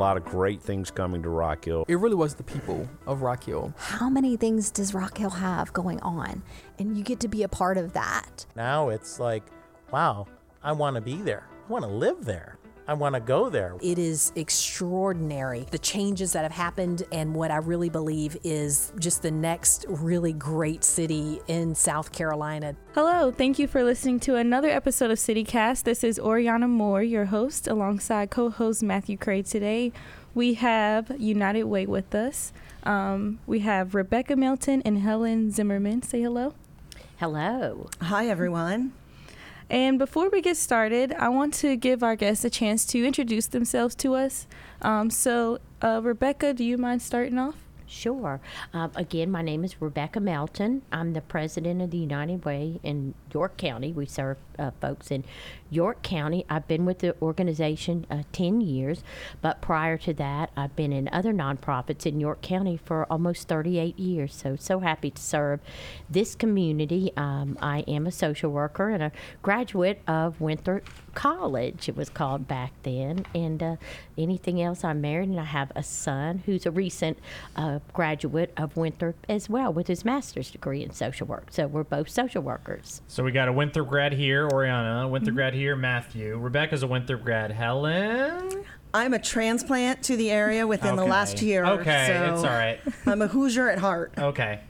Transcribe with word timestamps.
lot 0.00 0.16
of 0.16 0.24
great 0.24 0.62
things 0.62 0.90
coming 0.90 1.22
to 1.22 1.28
Rock 1.28 1.66
Hill. 1.66 1.84
It 1.86 1.96
really 1.96 2.14
was 2.14 2.34
the 2.34 2.42
people 2.42 2.88
of 3.06 3.20
Rock 3.20 3.44
Hill. 3.44 3.74
How 3.76 4.08
many 4.08 4.34
things 4.36 4.70
does 4.70 4.94
Rock 4.94 5.18
Hill 5.18 5.28
have 5.28 5.72
going 5.74 6.00
on? 6.00 6.42
And 6.78 6.96
you 6.96 7.04
get 7.04 7.20
to 7.20 7.28
be 7.28 7.42
a 7.42 7.48
part 7.48 7.76
of 7.76 7.92
that. 7.92 8.46
Now 8.56 8.88
it's 8.88 9.20
like, 9.20 9.42
wow, 9.92 10.26
I 10.62 10.72
want 10.72 10.94
to 10.94 11.02
be 11.02 11.16
there. 11.16 11.46
I 11.68 11.70
want 11.70 11.84
to 11.84 11.90
live 11.90 12.24
there. 12.24 12.56
I 12.90 12.94
want 12.94 13.14
to 13.14 13.20
go 13.20 13.48
there. 13.48 13.76
It 13.80 14.00
is 14.00 14.32
extraordinary 14.34 15.64
the 15.70 15.78
changes 15.78 16.32
that 16.32 16.42
have 16.42 16.50
happened, 16.50 17.04
and 17.12 17.36
what 17.36 17.52
I 17.52 17.58
really 17.58 17.88
believe 17.88 18.36
is 18.42 18.92
just 18.98 19.22
the 19.22 19.30
next 19.30 19.86
really 19.88 20.32
great 20.32 20.82
city 20.82 21.40
in 21.46 21.76
South 21.76 22.10
Carolina. 22.10 22.74
Hello, 22.96 23.30
thank 23.30 23.60
you 23.60 23.68
for 23.68 23.84
listening 23.84 24.18
to 24.20 24.34
another 24.34 24.68
episode 24.68 25.12
of 25.12 25.18
CityCast. 25.18 25.84
This 25.84 26.02
is 26.02 26.18
Oriana 26.18 26.66
Moore, 26.66 27.04
your 27.04 27.26
host, 27.26 27.68
alongside 27.68 28.30
co 28.30 28.50
host 28.50 28.82
Matthew 28.82 29.16
Kreh 29.16 29.48
today. 29.48 29.92
We 30.34 30.54
have 30.54 31.12
United 31.16 31.64
Way 31.64 31.86
with 31.86 32.12
us. 32.12 32.52
Um, 32.82 33.38
we 33.46 33.60
have 33.60 33.94
Rebecca 33.94 34.34
Melton 34.34 34.82
and 34.84 34.98
Helen 34.98 35.52
Zimmerman. 35.52 36.02
Say 36.02 36.22
hello. 36.22 36.54
Hello. 37.18 37.88
Hi, 38.00 38.26
everyone. 38.26 38.94
And 39.70 40.00
before 40.00 40.28
we 40.28 40.42
get 40.42 40.56
started, 40.56 41.14
I 41.16 41.28
want 41.28 41.54
to 41.54 41.76
give 41.76 42.02
our 42.02 42.16
guests 42.16 42.44
a 42.44 42.50
chance 42.50 42.84
to 42.86 43.06
introduce 43.06 43.46
themselves 43.46 43.94
to 43.96 44.14
us. 44.14 44.48
Um, 44.82 45.10
so, 45.10 45.58
uh, 45.80 46.00
Rebecca, 46.02 46.52
do 46.52 46.64
you 46.64 46.76
mind 46.76 47.02
starting 47.02 47.38
off? 47.38 47.54
Sure. 47.90 48.40
Uh, 48.72 48.88
again, 48.94 49.32
my 49.32 49.42
name 49.42 49.64
is 49.64 49.82
Rebecca 49.82 50.20
Melton. 50.20 50.82
I'm 50.92 51.12
the 51.12 51.20
president 51.20 51.82
of 51.82 51.90
the 51.90 51.98
United 51.98 52.44
Way 52.44 52.78
in 52.84 53.14
York 53.34 53.56
County. 53.56 53.90
We 53.90 54.06
serve 54.06 54.36
uh, 54.60 54.70
folks 54.80 55.10
in 55.10 55.24
York 55.70 56.00
County. 56.02 56.46
I've 56.48 56.68
been 56.68 56.84
with 56.84 57.00
the 57.00 57.20
organization 57.20 58.06
uh, 58.08 58.22
10 58.30 58.60
years, 58.60 59.02
but 59.42 59.60
prior 59.60 59.98
to 59.98 60.14
that, 60.14 60.50
I've 60.56 60.76
been 60.76 60.92
in 60.92 61.08
other 61.12 61.32
nonprofits 61.32 62.06
in 62.06 62.20
York 62.20 62.42
County 62.42 62.76
for 62.76 63.06
almost 63.10 63.48
38 63.48 63.98
years. 63.98 64.36
So, 64.36 64.54
so 64.54 64.78
happy 64.78 65.10
to 65.10 65.20
serve 65.20 65.58
this 66.08 66.36
community. 66.36 67.10
Um, 67.16 67.58
I 67.60 67.80
am 67.88 68.06
a 68.06 68.12
social 68.12 68.52
worker 68.52 68.90
and 68.90 69.02
a 69.02 69.10
graduate 69.42 70.00
of 70.06 70.40
Winthrop 70.40 70.88
College, 71.14 71.88
it 71.88 71.96
was 71.96 72.08
called 72.08 72.48
back 72.48 72.72
then. 72.82 73.26
And 73.34 73.62
uh, 73.62 73.76
anything 74.16 74.60
else, 74.60 74.84
I'm 74.84 75.00
married 75.00 75.28
and 75.28 75.40
I 75.40 75.44
have 75.44 75.72
a 75.74 75.82
son 75.82 76.42
who's 76.46 76.66
a 76.66 76.70
recent 76.70 77.18
uh, 77.56 77.80
graduate 77.92 78.52
of 78.56 78.76
Winthrop 78.76 79.16
as 79.28 79.48
well 79.48 79.72
with 79.72 79.86
his 79.86 80.04
master's 80.04 80.50
degree 80.50 80.82
in 80.82 80.92
social 80.92 81.26
work. 81.26 81.48
So, 81.50 81.66
we're 81.66 81.84
both 81.84 82.08
social 82.08 82.42
workers. 82.42 83.02
So, 83.08 83.24
we 83.24 83.32
got 83.32 83.48
a 83.48 83.52
Winthrop 83.52 83.88
grad 83.88 84.12
here, 84.12 84.48
Oriana, 84.48 85.08
Winthrop 85.08 85.30
mm-hmm. 85.30 85.36
grad 85.36 85.54
here, 85.54 85.76
Matthew. 85.76 86.38
Rebecca's 86.38 86.82
a 86.82 86.86
Winthrop 86.86 87.24
grad. 87.24 87.50
Helen? 87.50 88.64
I'm 88.92 89.14
a 89.14 89.18
transplant 89.18 90.02
to 90.04 90.16
the 90.16 90.30
area 90.30 90.66
within 90.66 90.94
okay. 90.94 90.96
the 90.96 91.04
last 91.04 91.42
year. 91.42 91.64
Okay, 91.64 92.06
so 92.08 92.34
it's 92.34 92.44
all 92.44 92.50
right. 92.50 92.80
I'm 93.06 93.22
a 93.22 93.28
Hoosier 93.28 93.70
at 93.70 93.78
heart. 93.78 94.12
Okay. 94.18 94.60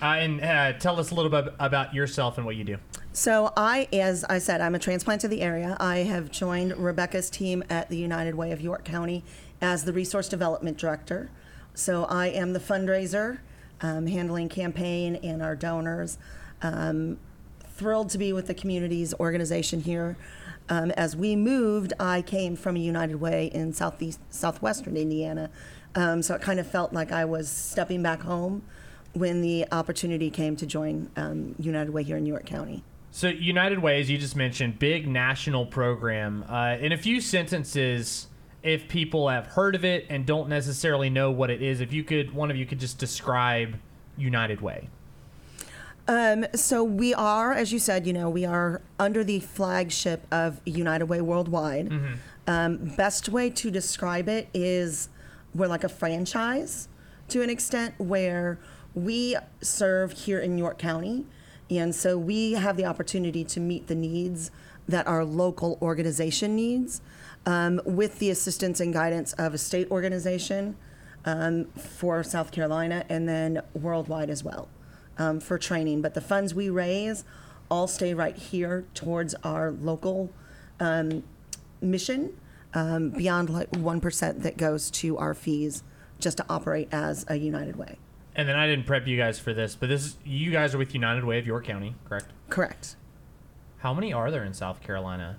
Uh, 0.00 0.06
and 0.06 0.40
uh, 0.42 0.72
tell 0.74 0.98
us 0.98 1.10
a 1.10 1.14
little 1.14 1.30
bit 1.30 1.52
about 1.58 1.92
yourself 1.92 2.38
and 2.38 2.46
what 2.46 2.56
you 2.56 2.64
do. 2.64 2.78
So, 3.12 3.52
I, 3.56 3.88
as 3.92 4.22
I 4.24 4.38
said, 4.38 4.60
I'm 4.60 4.76
a 4.76 4.78
transplant 4.78 5.22
to 5.22 5.28
the 5.28 5.40
area. 5.40 5.76
I 5.80 5.98
have 5.98 6.30
joined 6.30 6.76
Rebecca's 6.76 7.30
team 7.30 7.64
at 7.68 7.88
the 7.88 7.96
United 7.96 8.36
Way 8.36 8.52
of 8.52 8.60
York 8.60 8.84
County 8.84 9.24
as 9.60 9.84
the 9.84 9.92
Resource 9.92 10.28
Development 10.28 10.78
Director. 10.78 11.30
So, 11.74 12.04
I 12.04 12.28
am 12.28 12.52
the 12.52 12.60
fundraiser, 12.60 13.38
um, 13.80 14.06
handling 14.06 14.48
campaign 14.48 15.16
and 15.16 15.42
our 15.42 15.56
donors. 15.56 16.18
Um, 16.62 17.18
thrilled 17.78 18.10
to 18.10 18.18
be 18.18 18.32
with 18.32 18.46
the 18.48 18.54
community's 18.54 19.14
organization 19.14 19.80
here. 19.80 20.16
Um, 20.68 20.90
as 20.92 21.16
we 21.16 21.34
moved, 21.34 21.92
I 21.98 22.22
came 22.22 22.56
from 22.56 22.76
a 22.76 22.80
United 22.80 23.16
Way 23.16 23.46
in 23.46 23.72
southeast 23.72 24.20
southwestern 24.30 24.96
Indiana, 24.96 25.50
um, 25.94 26.20
so 26.22 26.34
it 26.34 26.42
kind 26.42 26.60
of 26.60 26.66
felt 26.66 26.92
like 26.92 27.10
I 27.10 27.24
was 27.24 27.48
stepping 27.48 28.02
back 28.02 28.20
home 28.20 28.62
when 29.14 29.40
the 29.40 29.66
opportunity 29.72 30.30
came 30.30 30.56
to 30.56 30.66
join 30.66 31.10
um, 31.16 31.54
United 31.58 31.92
Way 31.92 32.02
here 32.02 32.16
in 32.16 32.26
York 32.26 32.44
County. 32.44 32.84
So 33.18 33.26
United 33.26 33.80
Way, 33.80 34.00
as 34.00 34.08
you 34.08 34.16
just 34.16 34.36
mentioned, 34.36 34.78
big 34.78 35.08
national 35.08 35.66
program. 35.66 36.44
Uh, 36.48 36.76
in 36.78 36.92
a 36.92 36.96
few 36.96 37.20
sentences, 37.20 38.28
if 38.62 38.86
people 38.86 39.28
have 39.28 39.48
heard 39.48 39.74
of 39.74 39.84
it 39.84 40.06
and 40.08 40.24
don't 40.24 40.48
necessarily 40.48 41.10
know 41.10 41.32
what 41.32 41.50
it 41.50 41.60
is, 41.60 41.80
if 41.80 41.92
you 41.92 42.04
could, 42.04 42.32
one 42.32 42.48
of 42.48 42.56
you 42.56 42.64
could 42.64 42.78
just 42.78 42.96
describe 42.96 43.76
United 44.16 44.60
Way. 44.60 44.88
Um, 46.06 46.46
so 46.54 46.84
we 46.84 47.12
are, 47.12 47.52
as 47.52 47.72
you 47.72 47.80
said, 47.80 48.06
you 48.06 48.12
know, 48.12 48.30
we 48.30 48.44
are 48.44 48.82
under 49.00 49.24
the 49.24 49.40
flagship 49.40 50.24
of 50.30 50.60
United 50.64 51.06
Way 51.06 51.20
Worldwide. 51.20 51.88
Mm-hmm. 51.88 52.14
Um, 52.46 52.76
best 52.96 53.28
way 53.28 53.50
to 53.50 53.68
describe 53.72 54.28
it 54.28 54.48
is 54.54 55.08
we're 55.56 55.66
like 55.66 55.82
a 55.82 55.88
franchise 55.88 56.88
to 57.30 57.42
an 57.42 57.50
extent 57.50 57.96
where 57.98 58.60
we 58.94 59.36
serve 59.60 60.12
here 60.12 60.38
in 60.38 60.56
York 60.56 60.78
County. 60.78 61.26
And 61.70 61.94
so 61.94 62.16
we 62.16 62.52
have 62.52 62.76
the 62.76 62.84
opportunity 62.86 63.44
to 63.44 63.60
meet 63.60 63.86
the 63.86 63.94
needs 63.94 64.50
that 64.88 65.06
our 65.06 65.24
local 65.24 65.78
organization 65.82 66.56
needs 66.56 67.02
um, 67.44 67.80
with 67.84 68.18
the 68.18 68.30
assistance 68.30 68.80
and 68.80 68.92
guidance 68.92 69.34
of 69.34 69.54
a 69.54 69.58
state 69.58 69.90
organization 69.90 70.76
um, 71.24 71.66
for 71.76 72.22
South 72.22 72.52
Carolina 72.52 73.04
and 73.08 73.28
then 73.28 73.60
worldwide 73.74 74.30
as 74.30 74.42
well 74.42 74.68
um, 75.18 75.40
for 75.40 75.58
training. 75.58 76.00
But 76.00 76.14
the 76.14 76.20
funds 76.20 76.54
we 76.54 76.70
raise 76.70 77.24
all 77.70 77.86
stay 77.86 78.14
right 78.14 78.36
here 78.36 78.86
towards 78.94 79.34
our 79.44 79.70
local 79.70 80.30
um, 80.80 81.22
mission, 81.82 82.34
um, 82.74 83.10
beyond 83.10 83.50
like 83.50 83.70
1% 83.72 84.42
that 84.42 84.56
goes 84.56 84.90
to 84.90 85.18
our 85.18 85.34
fees 85.34 85.82
just 86.18 86.38
to 86.38 86.46
operate 86.48 86.88
as 86.92 87.24
a 87.28 87.36
United 87.36 87.76
Way. 87.76 87.98
And 88.38 88.48
then 88.48 88.54
I 88.54 88.68
didn't 88.68 88.86
prep 88.86 89.08
you 89.08 89.16
guys 89.16 89.40
for 89.40 89.52
this, 89.52 89.74
but 89.74 89.88
this 89.88 90.04
is, 90.04 90.18
you 90.24 90.52
guys 90.52 90.72
are 90.72 90.78
with 90.78 90.94
United 90.94 91.24
Way 91.24 91.40
of 91.40 91.46
York 91.46 91.66
County, 91.66 91.96
correct? 92.08 92.26
Correct. 92.48 92.94
How 93.78 93.92
many 93.92 94.12
are 94.12 94.30
there 94.30 94.44
in 94.44 94.54
South 94.54 94.80
Carolina? 94.80 95.38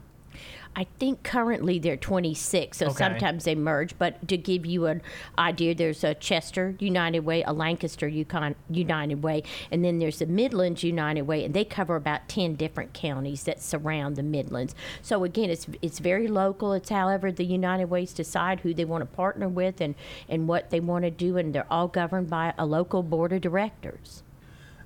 I 0.75 0.85
think 0.99 1.23
currently 1.23 1.79
they're 1.79 1.97
26, 1.97 2.77
so 2.77 2.85
okay. 2.87 2.95
sometimes 2.95 3.43
they 3.43 3.55
merge. 3.55 3.97
But 3.97 4.27
to 4.27 4.37
give 4.37 4.65
you 4.65 4.85
an 4.85 5.01
idea, 5.37 5.75
there's 5.75 6.03
a 6.03 6.13
Chester 6.13 6.75
United 6.79 7.21
Way, 7.21 7.43
a 7.43 7.51
Lancaster 7.51 8.07
Yukon 8.07 8.55
United 8.69 9.23
Way, 9.23 9.43
and 9.71 9.83
then 9.83 9.99
there's 9.99 10.19
the 10.19 10.25
Midlands 10.25 10.83
United 10.83 11.23
Way, 11.23 11.43
and 11.43 11.53
they 11.53 11.65
cover 11.65 11.95
about 11.95 12.29
10 12.29 12.55
different 12.55 12.93
counties 12.93 13.43
that 13.43 13.61
surround 13.61 14.15
the 14.15 14.23
Midlands. 14.23 14.75
So 15.01 15.23
again, 15.23 15.49
it's 15.49 15.67
it's 15.81 15.99
very 15.99 16.27
local. 16.27 16.73
It's 16.73 16.89
however 16.89 17.31
the 17.31 17.45
United 17.45 17.85
Ways 17.85 18.13
decide 18.13 18.61
who 18.61 18.73
they 18.73 18.85
want 18.85 19.01
to 19.01 19.15
partner 19.15 19.49
with 19.49 19.81
and, 19.81 19.95
and 20.29 20.47
what 20.47 20.69
they 20.69 20.79
want 20.79 21.03
to 21.03 21.11
do, 21.11 21.37
and 21.37 21.53
they're 21.53 21.71
all 21.71 21.87
governed 21.87 22.29
by 22.29 22.53
a 22.57 22.65
local 22.65 23.03
board 23.03 23.33
of 23.33 23.41
directors. 23.41 24.23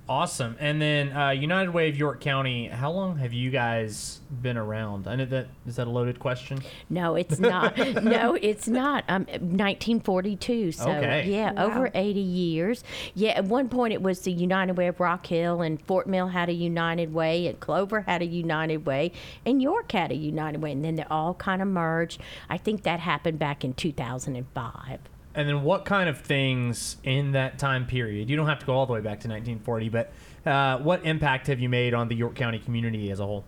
Awesome. 0.06 0.56
And 0.60 0.82
then 0.82 1.16
uh, 1.16 1.30
United 1.30 1.70
Way 1.70 1.88
of 1.88 1.96
York 1.96 2.20
County. 2.20 2.68
How 2.68 2.90
long 2.90 3.16
have 3.16 3.32
you 3.32 3.50
guys 3.50 4.20
been 4.42 4.58
around? 4.58 5.08
I 5.08 5.16
know 5.16 5.24
that 5.24 5.46
is 5.66 5.76
that 5.76 5.86
a 5.86 5.90
loaded 5.90 6.18
question. 6.18 6.60
No, 6.90 7.14
it's 7.14 7.38
not. 7.38 7.78
no, 8.02 8.34
it's 8.34 8.68
not. 8.68 9.04
Um, 9.08 9.22
1942. 9.24 10.72
So 10.72 10.90
okay. 10.90 11.24
yeah, 11.26 11.52
wow. 11.52 11.64
over 11.64 11.90
80 11.94 12.20
years. 12.20 12.84
Yeah, 13.14 13.30
at 13.30 13.46
one 13.46 13.70
point 13.70 13.94
it 13.94 14.02
was 14.02 14.20
the 14.20 14.32
United 14.32 14.76
Way 14.76 14.88
of 14.88 15.00
Rock 15.00 15.26
Hill, 15.26 15.62
and 15.62 15.80
Fort 15.80 16.06
Mill 16.06 16.28
had 16.28 16.50
a 16.50 16.54
United 16.54 17.14
Way, 17.14 17.46
and 17.46 17.58
Clover 17.58 18.02
had 18.02 18.20
a 18.20 18.26
United 18.26 18.84
Way, 18.84 19.10
and 19.46 19.62
York 19.62 19.90
had 19.92 20.12
a 20.12 20.16
United 20.16 20.60
Way, 20.60 20.72
and 20.72 20.84
then 20.84 20.96
they 20.96 21.04
all 21.04 21.32
kind 21.32 21.62
of 21.62 21.68
merged. 21.68 22.20
I 22.50 22.58
think 22.58 22.82
that 22.82 23.00
happened 23.00 23.38
back 23.38 23.64
in 23.64 23.72
2005. 23.72 24.98
And 25.34 25.48
then 25.48 25.62
what 25.62 25.84
kind 25.84 26.08
of 26.08 26.20
things 26.20 26.96
in 27.02 27.32
that 27.32 27.58
time 27.58 27.86
period? 27.86 28.30
You 28.30 28.36
don't 28.36 28.46
have 28.46 28.60
to 28.60 28.66
go 28.66 28.74
all 28.74 28.86
the 28.86 28.92
way 28.92 29.00
back 29.00 29.20
to 29.20 29.28
1940, 29.28 29.88
but 29.88 30.12
uh, 30.46 30.78
what 30.78 31.04
impact 31.04 31.48
have 31.48 31.58
you 31.58 31.68
made 31.68 31.92
on 31.94 32.08
the 32.08 32.14
York 32.14 32.36
County 32.36 32.58
community 32.58 33.10
as 33.10 33.18
a 33.18 33.26
whole? 33.26 33.44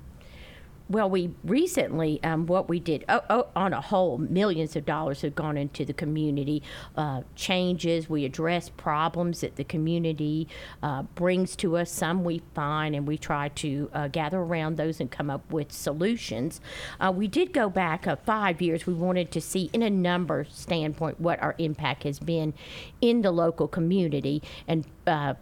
Well, 0.89 1.11
we 1.11 1.31
recently, 1.43 2.23
um, 2.23 2.47
what 2.47 2.69
we 2.69 2.79
did 2.79 3.05
oh, 3.09 3.21
oh, 3.29 3.49
on 3.57 3.73
a 3.73 3.81
whole, 3.81 4.19
millions 4.19 4.77
of 4.77 4.87
dollars 4.87 5.23
have 5.23 5.35
gone 5.35 5.56
into 5.56 5.85
the 5.85 5.93
community 5.93 6.62
uh, 6.97 7.23
changes. 7.35 8.09
We 8.09 8.25
address 8.25 8.69
problems 8.69 9.41
that 9.41 9.56
the 9.56 9.65
community 9.65 10.47
uh, 10.85 11.03
brings 11.03 11.56
to 11.56 11.77
us. 11.77 11.91
Some 11.91 12.23
we 12.23 12.41
find, 12.55 12.94
and 12.94 13.05
we 13.05 13.19
try 13.19 13.49
to 13.49 13.91
uh, 13.93 14.09
gather 14.09 14.38
around 14.38 14.77
those 14.77 15.00
and 15.00 15.11
come 15.11 15.29
up 15.29 15.53
with 15.53 15.73
solutions. 15.73 16.61
Uh, 17.00 17.12
we 17.15 17.27
did 17.27 17.53
go 17.53 17.69
back 17.69 18.06
uh, 18.06 18.15
five 18.25 18.62
years. 18.62 18.87
We 18.87 18.94
wanted 18.94 19.32
to 19.32 19.41
see, 19.41 19.71
in 19.73 19.82
a 19.82 19.91
number 19.91 20.47
standpoint, 20.49 21.21
what 21.21 21.43
our 21.43 21.56
impact 21.59 22.05
has 22.05 22.21
been 22.21 22.55
in 23.00 23.23
the 23.23 23.32
local 23.32 23.67
community 23.67 24.41
and 24.69 24.87
uh, 25.05 25.35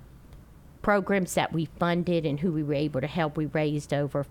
programs 0.81 1.35
that 1.35 1.53
we 1.53 1.67
funded 1.79 2.25
and 2.25 2.41
who 2.41 2.51
we 2.51 2.63
were 2.63 2.73
able 2.73 3.03
to 3.03 3.07
help. 3.07 3.37
We 3.37 3.47
raised 3.47 3.93
over 3.93 4.25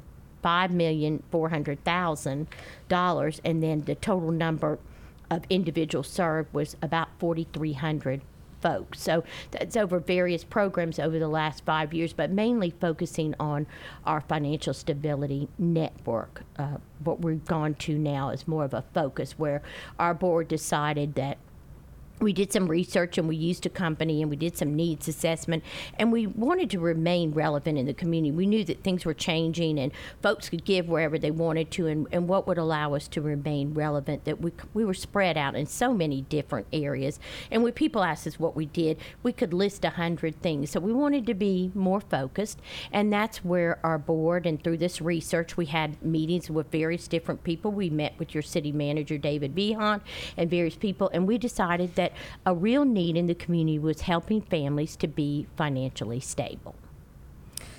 five 0.44 0.72
million 0.72 1.24
four 1.32 1.50
hundred 1.50 1.84
thousand 1.84 2.48
dollars, 2.88 3.42
and 3.44 3.64
then 3.64 3.82
the 3.86 3.96
total 3.96 4.30
number 4.30 4.78
of 5.32 5.44
individuals 5.50 6.08
served 6.08 6.54
was 6.54 6.76
about 6.82 7.08
forty 7.18 7.48
three 7.54 7.74
hundred 7.74 8.22
folks. 8.62 9.02
So 9.02 9.26
that's 9.52 9.76
over 9.76 10.00
various 10.00 10.46
programs 10.46 10.98
over 10.98 11.20
the 11.20 11.28
last 11.28 11.66
five 11.66 11.94
years, 11.94 12.14
but 12.14 12.32
mainly 12.32 12.70
focusing 12.70 13.36
on 13.38 13.68
our 14.06 14.22
financial 14.22 14.74
stability 14.74 15.50
network. 15.58 16.44
Uh, 16.58 16.78
what 17.04 17.20
we've 17.20 17.44
gone 17.44 17.74
to 17.74 17.98
now 17.98 18.30
is 18.30 18.48
more 18.48 18.64
of 18.64 18.74
a 18.74 18.86
focus 18.94 19.34
where 19.38 19.62
our 20.00 20.14
board 20.14 20.48
decided 20.48 21.16
that 21.16 21.38
we 22.20 22.34
did 22.34 22.54
some 22.54 22.68
research 22.68 23.18
and 23.18 23.28
we 23.28 23.36
used 23.36 23.66
a 23.66 23.70
company 23.70 24.22
and 24.22 24.30
we 24.30 24.38
did 24.38 24.58
some 24.58 24.76
needs 24.76 25.08
assessment 25.08 25.64
and 26.00 26.12
we 26.12 26.28
wanted 26.28 26.70
to 26.70 26.80
remain 26.80 27.32
relevant 27.32 27.78
in 27.78 27.86
the 27.86 27.94
community. 27.94 28.32
We 28.32 28.46
knew 28.46 28.64
that 28.66 28.84
things 28.84 29.06
were 29.06 29.14
changing 29.14 29.80
and 29.80 29.92
folks 30.22 30.50
could 30.50 30.64
give 30.64 30.88
wherever 30.88 31.18
they 31.18 31.32
wanted 31.32 31.72
to 31.72 31.88
and, 31.88 32.08
and 32.12 32.28
what 32.28 32.48
would 32.48 32.58
allow 32.58 32.94
us 32.94 33.08
to 33.10 33.22
remain 33.22 33.74
relevant 33.74 34.26
that 34.26 34.42
we, 34.42 34.52
we 34.74 34.86
were 34.86 34.94
spread 34.94 35.38
out 35.38 35.56
in 35.56 35.66
so 35.66 35.94
many 35.94 36.22
different 36.22 36.68
areas. 36.72 37.20
And 37.52 37.64
when 37.64 37.74
people 37.74 38.04
asked 38.04 38.28
us 38.28 38.40
what 38.40 38.56
we 38.56 38.66
did, 38.68 38.98
we 39.22 39.34
could 39.34 39.54
list 39.54 39.84
a 39.84 39.92
hundred 39.92 40.42
things. 40.42 40.72
So 40.72 40.80
we 40.80 40.94
wanted 40.94 41.26
to 41.28 41.34
be 41.34 41.72
more 41.74 42.02
focused 42.02 42.60
and 42.92 43.12
that's 43.12 43.44
where 43.44 43.80
our 43.84 43.98
board 43.98 44.46
and 44.46 44.64
through 44.64 44.78
this 44.78 45.02
research 45.02 45.58
we 45.58 45.66
had 45.66 46.02
meetings 46.04 46.50
with 46.50 46.72
various 46.72 47.08
different 47.08 47.44
people. 47.44 47.72
We 47.72 47.90
met 47.90 48.18
with 48.18 48.34
your 48.34 48.44
city 48.44 48.72
manager 48.72 49.18
David 49.18 49.56
Behan 49.56 50.02
and 50.38 50.50
various 50.50 50.76
people 50.76 51.10
and 51.14 51.28
we 51.28 51.38
decided 51.38 51.96
that 51.96 52.03
a 52.46 52.54
real 52.54 52.86
need 52.86 53.16
in 53.16 53.28
the 53.28 53.36
community 53.36 53.80
was 53.80 54.02
helping 54.02 54.42
families 54.42 54.96
to 54.98 55.08
be 55.08 55.48
financially 55.56 56.20
stable. 56.20 56.76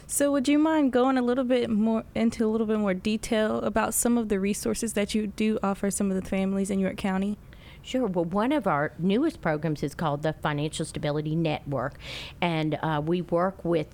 So, 0.07 0.31
would 0.33 0.49
you 0.49 0.59
mind 0.59 0.93
going 0.93 1.17
a 1.19 1.23
little 1.23 1.45
bit 1.45 1.71
more 1.71 2.05
into 2.15 2.47
a 2.47 2.49
little 2.49 2.67
bit 2.67 2.79
more 2.79 2.95
detail 2.95 3.59
about 3.61 3.95
some 3.95 4.19
of 4.19 4.29
the 4.29 4.39
resources 4.39 4.93
that 4.93 5.15
you 5.15 5.27
do 5.27 5.59
offer 5.63 5.91
some 5.91 6.11
of 6.11 6.23
the 6.23 6.29
families 6.29 6.71
in 6.71 6.79
York 6.79 6.97
County? 6.97 7.39
Sure. 7.87 8.07
Well, 8.07 8.25
one 8.25 8.51
of 8.51 8.67
our 8.67 8.93
newest 8.99 9.43
programs 9.43 9.83
is 9.83 9.95
called 9.95 10.23
the 10.23 10.33
Financial 10.33 10.87
Stability 10.87 11.37
Network, 11.37 11.99
and 12.41 12.79
uh, 12.83 13.03
we 13.05 13.21
work 13.21 13.63
with 13.63 13.89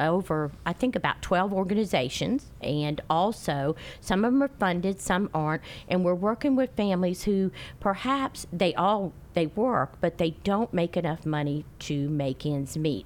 over, 0.00 0.52
I 0.64 0.72
think, 0.72 0.96
about 0.96 1.20
12 1.20 1.52
organizations, 1.52 2.46
and 2.62 2.98
also 3.10 3.76
some 4.00 4.24
of 4.24 4.32
them 4.32 4.42
are 4.42 4.48
funded, 4.48 5.02
some 5.02 5.28
aren't, 5.34 5.60
and 5.86 6.02
we're 6.02 6.14
working 6.14 6.56
with 6.56 6.70
families 6.78 7.24
who 7.24 7.50
perhaps 7.78 8.46
they 8.50 8.74
all 8.74 9.12
they 9.34 9.48
work, 9.48 10.00
but 10.00 10.16
they 10.16 10.30
don't 10.42 10.72
make 10.72 10.96
enough 10.96 11.26
money 11.26 11.66
to 11.80 12.08
make 12.08 12.46
ends 12.46 12.78
meet. 12.78 13.04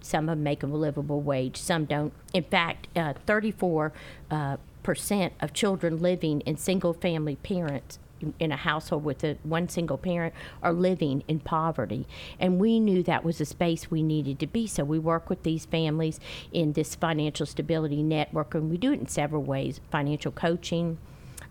Some 0.00 0.28
of 0.28 0.36
them 0.36 0.44
make 0.44 0.62
a 0.62 0.66
livable 0.66 1.20
wage, 1.20 1.56
some 1.56 1.86
don't. 1.86 2.12
In 2.32 2.44
fact, 2.44 2.86
uh, 2.96 3.14
34 3.26 3.92
uh, 4.30 4.58
percent 4.84 5.32
of 5.40 5.52
children 5.52 6.00
living 6.00 6.40
in 6.42 6.56
single-family 6.56 7.34
parents 7.36 7.98
in 8.38 8.52
a 8.52 8.56
household 8.56 9.04
with 9.04 9.24
a 9.24 9.36
one 9.42 9.68
single 9.68 9.98
parent 9.98 10.34
are 10.62 10.72
living 10.72 11.22
in 11.28 11.40
poverty. 11.40 12.06
And 12.38 12.60
we 12.60 12.80
knew 12.80 13.02
that 13.02 13.24
was 13.24 13.40
a 13.40 13.44
space 13.44 13.90
we 13.90 14.02
needed 14.02 14.38
to 14.40 14.46
be. 14.46 14.66
So 14.66 14.84
we 14.84 14.98
work 14.98 15.28
with 15.28 15.42
these 15.42 15.64
families 15.64 16.20
in 16.52 16.72
this 16.72 16.94
financial 16.94 17.46
stability 17.46 18.02
network 18.02 18.54
and 18.54 18.70
we 18.70 18.76
do 18.76 18.92
it 18.92 19.00
in 19.00 19.06
several 19.06 19.42
ways 19.42 19.80
financial 19.90 20.32
coaching 20.32 20.98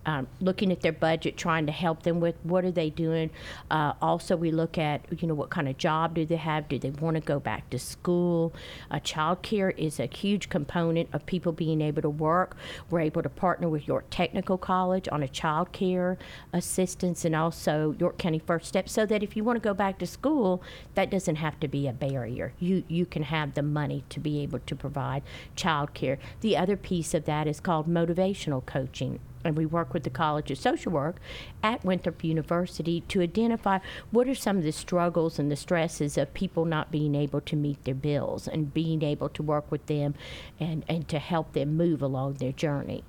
um, 0.06 0.28
looking 0.40 0.72
at 0.72 0.82
their 0.82 0.92
budget, 0.92 1.38
trying 1.38 1.66
to 1.66 1.72
help 1.72 2.04
them 2.04 2.20
with 2.20 2.36
what 2.44 2.66
are 2.66 2.72
they 2.72 2.90
doing. 2.90 3.30
Uh, 3.70 3.94
also, 4.02 4.36
we 4.36 4.52
look 4.52 4.78
at 4.78 5.02
you 5.22 5.28
know 5.28 5.34
what 5.34 5.50
kind 5.50 5.68
of 5.68 5.78
job 5.78 6.16
do 6.16 6.26
they 6.26 6.36
have? 6.36 6.68
Do 6.68 6.80
they 6.80 6.90
want 6.90 7.16
to 7.16 7.22
go 7.22 7.40
back 7.40 7.70
to 7.70 7.80
school? 7.80 8.54
Uh, 8.90 9.00
child 9.00 9.42
care 9.42 9.72
is 9.72 10.00
a 10.00 10.08
huge 10.08 10.50
component 10.50 11.10
of 11.14 11.26
people 11.26 11.52
being 11.52 11.82
able 11.82 12.02
to 12.02 12.10
work. 12.10 12.56
We're 12.90 13.02
able 13.02 13.22
to 13.22 13.30
partner 13.30 13.70
with 13.70 13.88
York 13.88 14.06
Technical 14.10 14.58
College 14.58 15.08
on 15.12 15.24
a 15.24 15.28
child 15.28 15.72
care 15.72 16.18
assistance, 16.54 17.26
and 17.26 17.36
also 17.36 17.96
York 18.00 18.18
County 18.18 18.40
First 18.40 18.68
Step, 18.68 18.90
so 18.90 19.06
that 19.06 19.24
if 19.24 19.36
you 19.36 19.44
want 19.44 19.58
to 19.58 19.68
go 19.68 19.74
back 19.74 20.00
to 20.00 20.08
school, 20.08 20.62
that 20.96 21.10
doesn't 21.10 21.36
have 21.38 21.60
to 21.60 21.68
be 21.68 21.88
a 21.88 21.94
barrier. 21.94 22.54
You 22.60 22.84
you 22.88 23.06
can 23.06 23.24
have 23.24 23.54
the 23.54 23.64
money 23.64 24.04
to 24.10 24.20
be 24.20 24.42
able 24.42 24.60
to 24.60 24.76
provide 24.76 25.24
child 25.56 25.94
care. 25.94 26.18
The 26.42 26.58
other 26.58 26.78
piece 26.78 27.14
of 27.14 27.26
that 27.26 27.48
is 27.48 27.60
called 27.60 27.88
motivational 27.88 28.66
coaching 28.66 29.20
and 29.44 29.58
we 29.58 29.66
work 29.66 29.94
with 29.94 30.04
the 30.04 30.10
College 30.10 30.52
of 30.52 30.58
Social 30.58 30.92
Work 30.92 31.18
at 31.64 31.84
Winthrop 31.84 32.24
University 32.24 33.02
to 33.02 33.22
identify 33.22 33.80
what 34.12 34.28
are 34.28 34.36
some 34.36 34.58
of 34.58 34.64
the 34.64 34.72
struggles 34.72 35.40
and 35.40 35.52
the 35.52 35.56
stresses 35.56 36.18
of 36.18 36.34
people 36.34 36.66
not 36.66 36.92
being 36.92 37.16
able 37.16 37.42
to 37.42 37.56
meet 37.56 37.84
their 37.84 37.96
bills 37.96 38.48
and 38.48 38.74
being 38.74 39.04
able 39.04 39.30
to 39.30 39.44
work 39.44 39.72
with 39.72 39.86
them 39.88 40.16
and, 40.60 40.86
and 40.88 41.08
to 41.08 41.20
help 41.20 41.54
them 41.54 41.76
move 41.76 42.02
along 42.02 42.36
their 42.36 42.52
journey. 42.52 43.04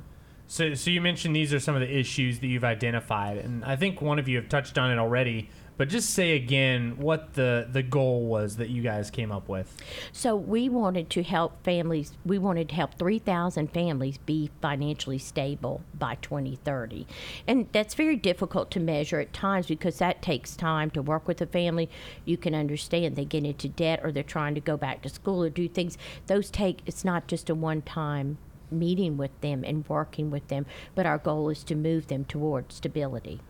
So, 0.47 0.75
so 0.75 0.91
you 0.91 1.01
mentioned 1.01 1.35
these 1.35 1.55
are 1.55 1.61
some 1.61 1.75
of 1.75 1.81
the 1.81 1.99
issues 1.99 2.41
that 2.41 2.47
you've 2.47 2.65
identified, 2.65 3.39
and 3.39 3.65
I 3.65 3.75
think 3.77 4.03
one 4.03 4.19
of 4.19 4.29
you 4.29 4.37
have 4.37 4.51
touched 4.51 4.77
on 4.77 4.91
it 4.91 4.99
already. 4.99 5.49
But 5.83 5.89
just 5.89 6.11
say 6.11 6.37
again 6.37 6.97
what 6.99 7.35
the 7.35 7.67
the 7.69 7.83
goal 7.83 8.27
was 8.27 8.55
that 8.59 8.71
you 8.71 8.83
guys 8.83 9.11
came 9.11 9.33
up 9.33 9.49
with. 9.49 9.77
So 10.13 10.37
we 10.37 10.69
wanted 10.69 11.11
to 11.11 11.25
help 11.25 11.65
families. 11.65 12.13
We 12.25 12.39
wanted 12.39 12.69
to 12.69 12.77
help 12.77 12.95
3,000 13.01 13.69
families 13.73 14.17
be 14.19 14.53
financially 14.61 15.19
stable 15.19 15.83
by 15.93 16.19
2030, 16.23 17.05
and 17.49 17.67
that's 17.73 17.95
very 17.95 18.15
difficult 18.15 18.71
to 18.71 18.79
measure 18.79 19.19
at 19.19 19.33
times 19.33 19.67
because 19.67 19.99
that 19.99 20.23
takes 20.23 20.55
time 20.55 20.89
to 20.91 21.03
work 21.03 21.27
with 21.27 21.41
a 21.41 21.47
family. 21.47 21.91
You 22.25 22.37
can 22.37 22.55
understand 22.55 23.17
they 23.17 23.25
get 23.25 23.45
into 23.45 23.67
debt 23.67 23.99
or 24.05 24.13
they're 24.13 24.23
trying 24.23 24.55
to 24.55 24.61
go 24.61 24.77
back 24.77 25.03
to 25.03 25.09
school 25.09 25.43
or 25.43 25.51
do 25.51 25.69
things. 25.69 25.99
Those 26.29 26.49
take. 26.49 26.83
It's 26.87 27.05
not 27.05 27.27
just 27.27 27.51
a 27.51 27.57
one 27.57 27.83
time 27.83 28.39
meeting 28.71 29.17
with 29.17 29.33
them 29.41 29.65
and 29.65 29.85
working 29.89 30.31
with 30.31 30.47
them, 30.47 30.65
but 30.95 31.07
our 31.07 31.19
goal 31.19 31.51
is 31.51 31.65
to 31.65 31.75
move 31.75 32.07
them 32.07 32.25
toward 32.25 32.71
stability. 32.71 33.41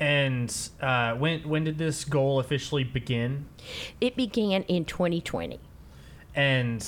And 0.00 0.54
uh, 0.80 1.14
when 1.14 1.46
when 1.46 1.64
did 1.64 1.76
this 1.76 2.04
goal 2.06 2.40
officially 2.40 2.84
begin? 2.84 3.46
It 4.00 4.16
began 4.16 4.62
in 4.62 4.86
2020. 4.86 5.60
And 6.34 6.84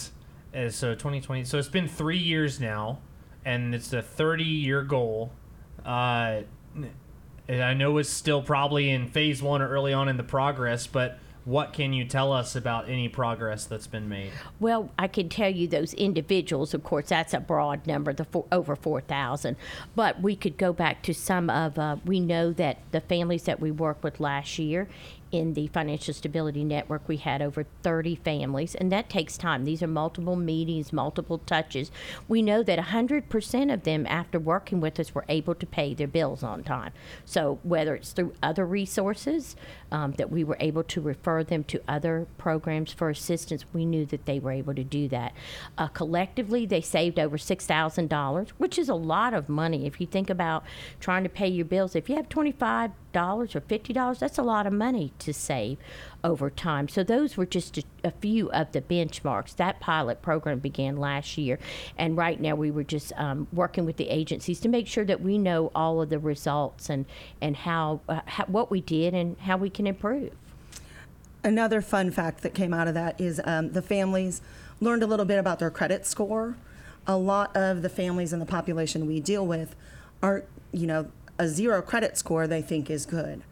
uh, 0.57 0.71
so 0.71 0.95
2020. 0.95 1.45
So 1.45 1.59
it's 1.59 1.69
been 1.69 1.89
three 1.89 2.19
years 2.19 2.59
now, 2.59 3.01
and 3.45 3.75
it's 3.75 3.93
a 3.93 4.01
30 4.01 4.45
year 4.45 4.83
goal. 4.83 5.31
Uh, 5.85 6.43
and 7.49 7.63
I 7.63 7.75
know 7.75 7.99
it's 7.99 8.09
still 8.09 8.41
probably 8.41 8.89
in 8.89 9.09
phase 9.09 9.43
one 9.43 9.61
or 9.61 9.69
early 9.69 9.93
on 9.93 10.09
in 10.09 10.17
the 10.17 10.23
progress, 10.23 10.87
but 10.87 11.19
what 11.45 11.73
can 11.73 11.93
you 11.93 12.05
tell 12.05 12.33
us 12.33 12.55
about 12.55 12.89
any 12.89 13.09
progress 13.09 13.65
that's 13.65 13.87
been 13.87 14.09
made? 14.09 14.31
Well, 14.61 14.91
I 14.99 15.09
can 15.09 15.29
tell 15.29 15.51
you 15.51 15.67
those 15.67 15.95
individuals, 15.95 16.75
of 16.75 16.85
course, 16.85 17.09
that's 17.09 17.35
a 17.35 17.41
broad 17.41 17.87
number, 17.87 18.13
the 18.13 18.25
four, 18.25 18.45
over 18.53 18.77
4,000. 18.77 19.57
But 19.97 20.21
we 20.23 20.37
could 20.37 20.57
go 20.57 20.73
back 20.73 21.03
to 21.03 21.15
some 21.15 21.51
of, 21.51 21.79
uh, 21.79 21.97
we 22.05 22.21
know 22.21 22.53
that 22.53 22.79
the 22.93 23.01
families 23.01 23.45
that 23.45 23.61
we 23.61 23.71
worked 23.71 24.05
with 24.05 24.21
last 24.21 24.59
year 24.59 24.89
in 25.33 25.55
the 25.55 25.67
Financial 25.69 26.13
Stability 26.13 26.63
Network, 26.63 27.09
we 27.09 27.17
had 27.17 27.41
over 27.41 27.65
30 27.83 28.17
families, 28.17 28.75
and 28.75 28.93
that 28.93 29.09
takes 29.09 29.39
time. 29.39 29.65
These 29.65 29.83
are 29.83 29.89
multiple 29.89 30.37
meetings, 30.37 30.93
multiple 30.93 31.39
touches. 31.39 31.91
We 32.29 32.43
know 32.43 32.63
that 32.63 32.79
100% 32.79 33.73
of 33.73 33.83
them, 33.83 34.07
after 34.07 34.39
working 34.39 34.81
with 34.81 35.01
us, 35.01 35.15
were 35.15 35.25
able 35.31 35.55
to 35.55 35.67
pay 35.67 35.95
their 35.95 36.07
bills 36.07 36.43
on 36.43 36.63
time. 36.63 36.93
So, 37.25 37.59
whether 37.63 37.95
it's 37.95 38.13
through 38.13 38.35
other 38.43 38.67
resources 38.67 39.57
um, 39.91 40.13
that 40.13 40.31
we 40.31 40.45
were 40.45 40.59
able 40.61 40.85
to 40.85 41.01
refer 41.01 41.32
them 41.43 41.65
to 41.65 41.81
other 41.87 42.27
programs 42.39 42.93
for 42.93 43.11
assistance, 43.11 43.65
we 43.73 43.85
knew 43.85 44.05
that 44.07 44.27
they 44.27 44.39
were 44.39 44.53
able 44.53 44.75
to 44.75 44.85
do 44.85 45.09
that. 45.09 45.33
Uh, 45.79 45.89
collectively, 45.89 46.67
they 46.67 46.81
saved 46.81 47.19
over 47.19 47.37
$6,000, 47.37 48.49
which 48.59 48.79
is 48.79 48.89
a 48.89 48.95
lot 48.95 49.35
of 49.35 49.49
money. 49.49 49.87
If 49.87 50.01
you 50.01 50.07
think 50.07 50.31
about 50.31 50.65
trying 51.01 51.23
to 51.23 51.29
pay 51.29 51.49
your 51.49 51.65
bills, 51.67 51.95
if 51.95 52.09
you 52.09 52.17
have 52.17 52.29
25 52.29 52.91
dollars 53.13 53.55
or 53.55 53.61
fifty 53.61 53.93
dollars 53.93 54.19
that's 54.19 54.39
a 54.39 54.43
lot 54.43 54.67
of 54.67 54.73
money 54.73 55.13
to 55.19 55.33
save 55.33 55.79
over 56.25 56.51
time 56.51 56.89
so 56.89 57.05
those 57.05 57.37
were 57.37 57.47
just 57.47 57.79
a, 57.79 57.83
a, 58.05 58.11
few 58.11 58.51
of 58.53 58.73
the 58.73 58.81
benchmarks 58.81 59.55
that 59.57 59.79
pilot 59.81 60.23
program 60.23 60.59
began 60.59 60.97
last 60.97 61.37
year 61.37 61.59
and 61.99 62.17
right 62.17 62.41
now 62.41 62.55
we 62.55 62.71
were 62.71 62.83
just 62.83 63.13
um, 63.17 63.47
working 63.53 63.85
with 63.85 63.97
the 63.97 64.09
agencies 64.09 64.61
to 64.61 64.69
make 64.69 64.87
sure 64.87 65.05
that 65.05 65.21
we 65.21 65.39
know 65.39 65.71
all 65.75 66.01
of 66.01 66.09
the 66.09 66.19
results 66.19 66.89
and 66.89 67.05
and 67.41 67.57
how, 67.57 68.01
uh, 68.09 68.21
how 68.27 68.45
what 68.47 68.71
we 68.71 68.81
did 68.81 69.15
and 69.15 69.39
how 69.41 69.57
we 69.57 69.69
can 69.69 69.87
improve 69.87 70.33
Another 71.45 71.81
fun 71.81 72.11
fact 72.11 72.43
that 72.43 72.55
came 72.55 72.73
out 72.73 72.87
of 72.87 72.95
that 72.95 73.21
is 73.21 73.41
um, 73.45 73.73
the 73.73 73.83
families 73.83 74.41
learned 74.81 75.03
a 75.03 75.07
little 75.07 75.25
bit 75.25 75.39
about 75.39 75.59
their 75.59 75.71
credit 75.71 76.07
score. 76.07 76.57
A 77.07 77.17
lot 77.17 77.57
of 77.57 77.83
the 77.83 77.89
families 77.89 78.33
in 78.33 78.39
the 78.39 78.47
population 78.47 79.07
we 79.07 79.19
deal 79.19 79.45
with 79.47 79.75
are, 80.23 80.45
you 80.73 80.87
know, 80.87 81.11
a 81.39 81.49
zero 81.49 81.83
credit 81.83 82.17
score 82.17 82.47
they 82.47 82.63
think 82.63 82.91
is 82.91 83.07
good. 83.07 83.43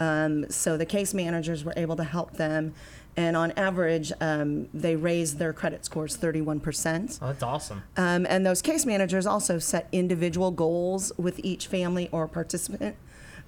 Um, 0.00 0.50
so 0.50 0.76
the 0.76 0.84
case 0.84 1.14
managers 1.14 1.64
were 1.64 1.72
able 1.76 1.96
to 1.96 2.04
help 2.04 2.32
them, 2.32 2.74
and 3.16 3.36
on 3.36 3.52
average, 3.52 4.12
um, 4.20 4.68
they 4.74 4.94
raised 4.94 5.38
their 5.38 5.54
credit 5.54 5.84
scores 5.86 6.18
31%. 6.18 7.18
Oh, 7.22 7.26
that's 7.28 7.42
awesome. 7.42 7.82
Um, 7.96 8.26
and 8.28 8.44
those 8.44 8.60
case 8.60 8.84
managers 8.84 9.26
also 9.26 9.58
set 9.58 9.88
individual 9.92 10.50
goals 10.50 11.12
with 11.16 11.40
each 11.42 11.66
family 11.66 12.10
or 12.12 12.28
participant 12.28 12.96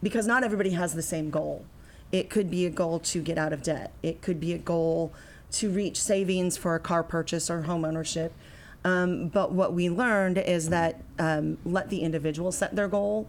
because 0.02 0.26
not 0.26 0.42
everybody 0.42 0.70
has 0.70 0.94
the 0.94 1.02
same 1.02 1.28
goal. 1.28 1.66
It 2.10 2.30
could 2.30 2.50
be 2.50 2.64
a 2.66 2.70
goal 2.70 3.00
to 3.00 3.22
get 3.22 3.38
out 3.38 3.52
of 3.52 3.62
debt, 3.62 3.92
it 4.02 4.22
could 4.22 4.40
be 4.40 4.52
a 4.52 4.58
goal 4.58 5.12
to 5.50 5.70
reach 5.70 6.00
savings 6.00 6.56
for 6.56 6.74
a 6.74 6.80
car 6.80 7.02
purchase 7.02 7.50
or 7.50 7.62
home 7.62 7.84
ownership. 7.84 8.32
Um, 8.84 9.28
but 9.28 9.52
what 9.52 9.72
we 9.72 9.90
learned 9.90 10.38
is 10.38 10.68
that 10.68 11.02
um, 11.18 11.58
let 11.64 11.90
the 11.90 12.00
individual 12.00 12.52
set 12.52 12.76
their 12.76 12.88
goal 12.88 13.28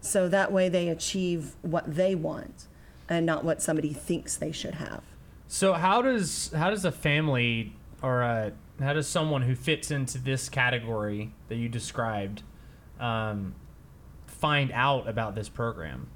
so 0.00 0.28
that 0.28 0.52
way 0.52 0.68
they 0.68 0.88
achieve 0.88 1.54
what 1.62 1.94
they 1.94 2.14
want 2.14 2.66
and 3.08 3.26
not 3.26 3.44
what 3.44 3.60
somebody 3.62 3.92
thinks 3.92 4.36
they 4.36 4.52
should 4.52 4.74
have. 4.74 5.02
So 5.48 5.74
how 5.74 6.02
does 6.02 6.50
how 6.54 6.70
does 6.70 6.84
a 6.84 6.92
family 6.92 7.72
or 8.02 8.22
a, 8.22 8.52
how 8.80 8.92
does 8.92 9.06
someone 9.06 9.42
who 9.42 9.54
fits 9.54 9.90
into 9.90 10.18
this 10.18 10.48
category 10.48 11.32
that 11.48 11.56
you 11.56 11.68
described 11.68 12.42
um, 12.98 13.54
find 14.26 14.72
out 14.72 15.08
about 15.08 15.34
this 15.34 15.48
program? 15.48 16.08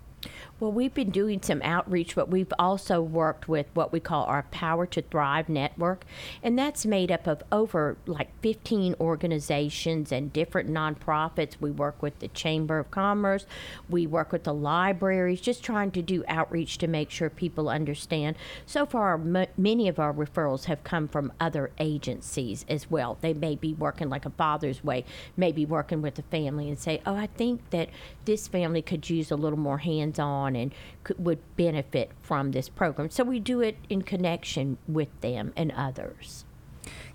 Well, 0.58 0.72
we've 0.72 0.92
been 0.92 1.08
doing 1.08 1.40
some 1.40 1.62
outreach, 1.62 2.14
but 2.14 2.28
we've 2.28 2.52
also 2.58 3.00
worked 3.00 3.48
with 3.48 3.66
what 3.72 3.92
we 3.92 4.00
call 4.00 4.24
our 4.26 4.42
Power 4.50 4.84
to 4.86 5.00
Thrive 5.00 5.48
network, 5.48 6.04
and 6.42 6.58
that's 6.58 6.84
made 6.84 7.10
up 7.10 7.26
of 7.26 7.42
over 7.50 7.96
like 8.04 8.28
15 8.42 8.94
organizations 9.00 10.12
and 10.12 10.30
different 10.30 10.68
nonprofits. 10.68 11.56
We 11.60 11.70
work 11.70 12.02
with 12.02 12.18
the 12.18 12.28
Chamber 12.28 12.78
of 12.78 12.90
Commerce, 12.90 13.46
we 13.88 14.06
work 14.06 14.32
with 14.32 14.44
the 14.44 14.52
libraries, 14.52 15.40
just 15.40 15.62
trying 15.64 15.92
to 15.92 16.02
do 16.02 16.24
outreach 16.28 16.76
to 16.78 16.86
make 16.86 17.10
sure 17.10 17.30
people 17.30 17.70
understand. 17.70 18.36
So 18.66 18.84
far, 18.84 19.14
m- 19.14 19.46
many 19.56 19.88
of 19.88 19.98
our 19.98 20.12
referrals 20.12 20.64
have 20.64 20.84
come 20.84 21.08
from 21.08 21.32
other 21.40 21.70
agencies 21.78 22.66
as 22.68 22.90
well. 22.90 23.16
They 23.22 23.32
may 23.32 23.56
be 23.56 23.72
working 23.72 24.10
like 24.10 24.26
a 24.26 24.30
Father's 24.30 24.84
Way, 24.84 25.06
maybe 25.38 25.64
working 25.64 26.02
with 26.02 26.16
the 26.16 26.22
family 26.22 26.68
and 26.68 26.78
say, 26.78 27.00
"Oh, 27.06 27.16
I 27.16 27.28
think 27.28 27.70
that 27.70 27.88
this 28.26 28.46
family 28.46 28.82
could 28.82 29.08
use 29.08 29.30
a 29.30 29.36
little 29.36 29.58
more 29.58 29.78
hands-on." 30.10 30.56
and 30.56 30.74
could, 31.04 31.24
would 31.24 31.38
benefit 31.56 32.10
from 32.22 32.52
this 32.52 32.68
program. 32.68 33.10
So 33.10 33.24
we 33.24 33.40
do 33.40 33.60
it 33.60 33.76
in 33.88 34.02
connection 34.02 34.78
with 34.86 35.08
them 35.20 35.52
and 35.56 35.72
others. 35.72 36.44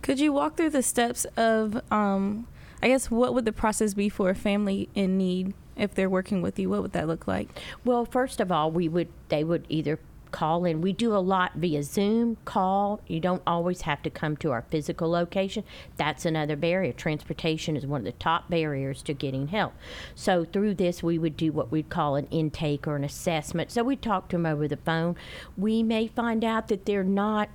Could 0.02 0.20
you 0.20 0.32
walk 0.32 0.58
through 0.58 0.70
the 0.70 0.84
steps 0.84 1.26
of, 1.36 1.82
um, 1.92 2.48
I 2.82 2.90
guess, 2.90 3.10
what 3.10 3.34
would 3.34 3.46
the 3.46 3.52
process 3.52 3.94
be 3.94 4.10
for 4.10 4.30
a 4.30 4.36
family 4.36 4.90
in 4.94 5.18
need 5.18 5.54
if 5.76 5.94
they're 5.94 6.10
working 6.10 6.42
with 6.42 6.60
you? 6.60 6.70
What 6.70 6.82
would 6.82 6.94
that 6.94 7.08
look 7.08 7.28
like? 7.28 7.50
Well, 7.84 8.06
first 8.06 8.40
of 8.40 8.52
all, 8.52 8.72
we 8.72 8.88
would 8.88 9.10
they 9.30 9.44
would 9.44 9.66
either 9.70 10.00
call 10.36 10.66
in. 10.66 10.82
We 10.82 10.92
do 10.92 11.16
a 11.16 11.20
lot 11.20 11.54
via 11.56 11.82
Zoom, 11.82 12.36
call. 12.44 13.00
You 13.08 13.22
don't 13.22 13.42
always 13.48 13.84
have 13.84 14.04
to 14.04 14.10
come 14.10 14.36
to 14.38 14.52
our 14.52 14.64
physical 14.64 15.10
location. 15.10 15.64
That's 15.96 16.26
another 16.26 16.58
barrier. 16.58 16.92
Transportation 16.92 17.78
is 17.78 17.86
one 17.86 18.02
of 18.02 18.06
the 18.06 18.12
top 18.12 18.50
barriers 18.50 19.02
to 19.04 19.14
getting 19.14 19.48
help. 19.48 19.74
So 20.14 20.44
through 20.44 20.74
this, 20.74 21.02
we 21.02 21.18
would 21.18 21.38
do 21.38 21.54
what 21.54 21.72
we'd 21.72 21.90
call 21.90 22.18
an 22.18 22.28
intake 22.32 22.86
or 22.86 22.98
an 22.98 23.06
assessment. 23.06 23.72
So 23.72 23.82
we 23.82 23.96
talk 23.96 24.28
to 24.28 24.36
them 24.36 24.46
over 24.46 24.68
the 24.68 24.76
phone. 24.76 25.16
We 25.56 25.82
may 25.84 26.08
find 26.08 26.44
out 26.44 26.68
that 26.68 26.86
they're 26.86 27.06
not 27.06 27.48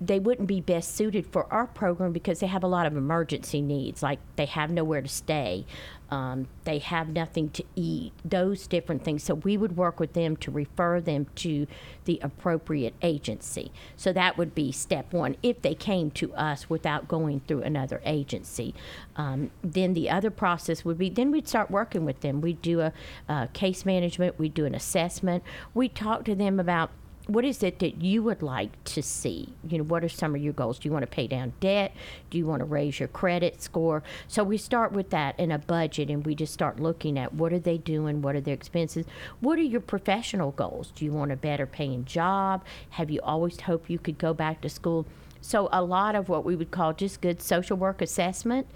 they 0.00 0.18
wouldn't 0.18 0.46
be 0.46 0.60
best 0.60 0.94
suited 0.94 1.26
for 1.26 1.52
our 1.52 1.66
program 1.66 2.12
because 2.12 2.40
they 2.40 2.46
have 2.46 2.62
a 2.62 2.68
lot 2.68 2.86
of 2.86 2.96
emergency 2.96 3.60
needs, 3.60 4.02
like 4.02 4.20
they 4.36 4.46
have 4.46 4.70
nowhere 4.70 5.02
to 5.02 5.08
stay, 5.08 5.66
um, 6.10 6.46
they 6.64 6.78
have 6.78 7.08
nothing 7.08 7.50
to 7.50 7.64
eat, 7.74 8.12
those 8.24 8.66
different 8.66 9.04
things. 9.04 9.22
So 9.24 9.34
we 9.34 9.56
would 9.56 9.76
work 9.76 9.98
with 9.98 10.12
them 10.12 10.36
to 10.38 10.50
refer 10.50 11.00
them 11.00 11.26
to 11.36 11.66
the 12.04 12.18
appropriate 12.22 12.94
agency. 13.02 13.72
So 13.96 14.12
that 14.12 14.38
would 14.38 14.54
be 14.54 14.72
step 14.72 15.12
one 15.12 15.36
if 15.42 15.62
they 15.62 15.74
came 15.74 16.10
to 16.12 16.32
us 16.34 16.70
without 16.70 17.08
going 17.08 17.40
through 17.46 17.62
another 17.62 18.00
agency. 18.04 18.74
Um, 19.16 19.50
then 19.62 19.94
the 19.94 20.08
other 20.08 20.30
process 20.30 20.84
would 20.84 20.98
be 20.98 21.10
then 21.10 21.30
we'd 21.30 21.48
start 21.48 21.70
working 21.70 22.04
with 22.04 22.20
them. 22.20 22.40
We'd 22.40 22.62
do 22.62 22.80
a, 22.80 22.92
a 23.28 23.48
case 23.52 23.84
management, 23.84 24.38
we'd 24.38 24.54
do 24.54 24.64
an 24.64 24.74
assessment, 24.74 25.42
we'd 25.74 25.94
talk 25.94 26.24
to 26.26 26.34
them 26.34 26.60
about 26.60 26.90
what 27.28 27.44
is 27.44 27.62
it 27.62 27.78
that 27.80 28.02
you 28.02 28.22
would 28.22 28.40
like 28.40 28.82
to 28.84 29.02
see? 29.02 29.52
You 29.68 29.78
know, 29.78 29.84
what 29.84 30.02
are 30.02 30.08
some 30.08 30.34
of 30.34 30.40
your 30.40 30.54
goals? 30.54 30.78
Do 30.78 30.88
you 30.88 30.92
want 30.94 31.02
to 31.02 31.06
pay 31.06 31.26
down 31.26 31.52
debt? 31.60 31.94
Do 32.30 32.38
you 32.38 32.46
want 32.46 32.60
to 32.60 32.64
raise 32.64 32.98
your 32.98 33.08
credit 33.08 33.60
score? 33.60 34.02
So 34.26 34.42
we 34.42 34.56
start 34.56 34.92
with 34.92 35.10
that 35.10 35.38
in 35.38 35.52
a 35.52 35.58
budget 35.58 36.08
and 36.08 36.24
we 36.24 36.34
just 36.34 36.54
start 36.54 36.80
looking 36.80 37.18
at 37.18 37.34
what 37.34 37.52
are 37.52 37.58
they 37.58 37.76
doing? 37.76 38.22
What 38.22 38.34
are 38.34 38.40
their 38.40 38.54
expenses? 38.54 39.04
What 39.40 39.58
are 39.58 39.62
your 39.62 39.82
professional 39.82 40.52
goals? 40.52 40.90
Do 40.94 41.04
you 41.04 41.12
want 41.12 41.30
a 41.30 41.36
better 41.36 41.66
paying 41.66 42.06
job? 42.06 42.64
Have 42.90 43.10
you 43.10 43.20
always 43.22 43.60
hoped 43.60 43.90
you 43.90 43.98
could 43.98 44.16
go 44.16 44.32
back 44.32 44.62
to 44.62 44.70
school? 44.70 45.06
So, 45.40 45.68
a 45.72 45.82
lot 45.82 46.14
of 46.14 46.28
what 46.28 46.44
we 46.44 46.56
would 46.56 46.70
call 46.70 46.92
just 46.92 47.20
good 47.20 47.40
social 47.40 47.76
work 47.76 48.02
assessment. 48.02 48.66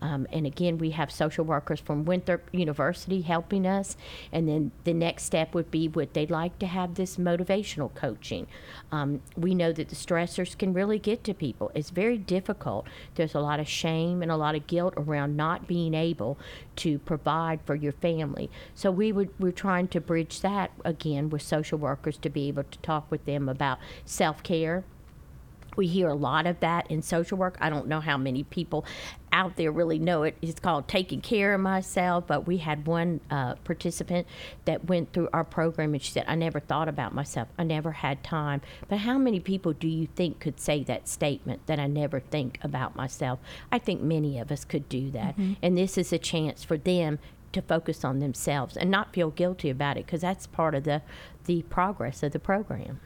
Um, 0.00 0.26
and 0.32 0.46
again, 0.46 0.78
we 0.78 0.90
have 0.90 1.12
social 1.12 1.44
workers 1.44 1.78
from 1.78 2.04
Winthrop 2.04 2.48
University 2.52 3.20
helping 3.20 3.66
us. 3.66 3.96
And 4.32 4.48
then 4.48 4.72
the 4.82 4.92
next 4.92 5.24
step 5.24 5.54
would 5.54 5.70
be 5.70 5.86
would 5.86 6.12
they 6.12 6.26
like 6.26 6.58
to 6.58 6.66
have 6.66 6.94
this 6.94 7.16
motivational 7.16 7.94
coaching? 7.94 8.48
Um, 8.90 9.22
we 9.36 9.54
know 9.54 9.72
that 9.72 9.88
the 9.88 9.94
stressors 9.94 10.58
can 10.58 10.72
really 10.72 10.98
get 10.98 11.22
to 11.24 11.34
people. 11.34 11.70
It's 11.74 11.90
very 11.90 12.18
difficult. 12.18 12.88
There's 13.14 13.34
a 13.34 13.40
lot 13.40 13.60
of 13.60 13.68
shame 13.68 14.22
and 14.22 14.30
a 14.30 14.36
lot 14.36 14.56
of 14.56 14.66
guilt 14.66 14.94
around 14.96 15.36
not 15.36 15.68
being 15.68 15.94
able 15.94 16.36
to 16.76 16.98
provide 16.98 17.60
for 17.64 17.76
your 17.76 17.92
family. 17.92 18.50
So 18.74 18.90
we 18.90 19.12
would 19.12 19.30
we're 19.38 19.52
trying 19.52 19.88
to 19.88 20.00
bridge 20.00 20.40
that 20.40 20.72
again 20.84 21.30
with 21.30 21.42
social 21.42 21.78
workers 21.78 22.16
to 22.18 22.28
be 22.28 22.48
able 22.48 22.64
to 22.64 22.78
talk 22.78 23.08
with 23.10 23.24
them 23.24 23.48
about 23.48 23.78
self 24.04 24.42
care 24.42 24.84
we 25.76 25.86
hear 25.86 26.08
a 26.08 26.14
lot 26.14 26.46
of 26.46 26.60
that 26.60 26.90
in 26.90 27.02
social 27.02 27.38
work. 27.38 27.56
I 27.60 27.70
don't 27.70 27.86
know 27.86 28.00
how 28.00 28.16
many 28.16 28.44
people 28.44 28.84
out 29.32 29.56
there 29.56 29.72
really 29.72 29.98
know 29.98 30.22
it. 30.24 30.36
It's 30.42 30.60
called 30.60 30.88
taking 30.88 31.20
care 31.20 31.54
of 31.54 31.60
myself. 31.60 32.26
But 32.26 32.46
we 32.46 32.58
had 32.58 32.86
one 32.86 33.20
uh, 33.30 33.54
participant 33.64 34.26
that 34.66 34.86
went 34.86 35.12
through 35.12 35.30
our 35.32 35.44
program 35.44 35.94
and 35.94 36.02
she 36.02 36.12
said, 36.12 36.24
I 36.28 36.34
never 36.34 36.60
thought 36.60 36.88
about 36.88 37.14
myself. 37.14 37.48
I 37.58 37.64
never 37.64 37.92
had 37.92 38.22
time. 38.22 38.60
But 38.88 38.98
how 38.98 39.18
many 39.18 39.40
people 39.40 39.72
do 39.72 39.88
you 39.88 40.06
think 40.06 40.40
could 40.40 40.60
say 40.60 40.84
that 40.84 41.08
statement 41.08 41.66
that 41.66 41.78
I 41.78 41.86
never 41.86 42.20
think 42.20 42.58
about 42.62 42.94
myself? 42.94 43.38
I 43.70 43.78
think 43.78 44.02
many 44.02 44.38
of 44.38 44.52
us 44.52 44.64
could 44.64 44.88
do 44.88 45.10
that. 45.12 45.36
Mm-hmm. 45.36 45.54
And 45.62 45.78
this 45.78 45.96
is 45.96 46.12
a 46.12 46.18
chance 46.18 46.62
for 46.62 46.76
them 46.76 47.18
to 47.52 47.62
focus 47.62 48.04
on 48.04 48.18
themselves 48.18 48.76
and 48.76 48.90
not 48.90 49.12
feel 49.12 49.30
guilty 49.30 49.70
about 49.70 49.96
it 49.96 50.06
because 50.06 50.22
that's 50.22 50.46
part 50.46 50.74
of 50.74 50.84
the, 50.84 51.02
the 51.44 51.62
progress 51.62 52.22
of 52.22 52.32
the 52.32 52.38
program. 52.38 53.00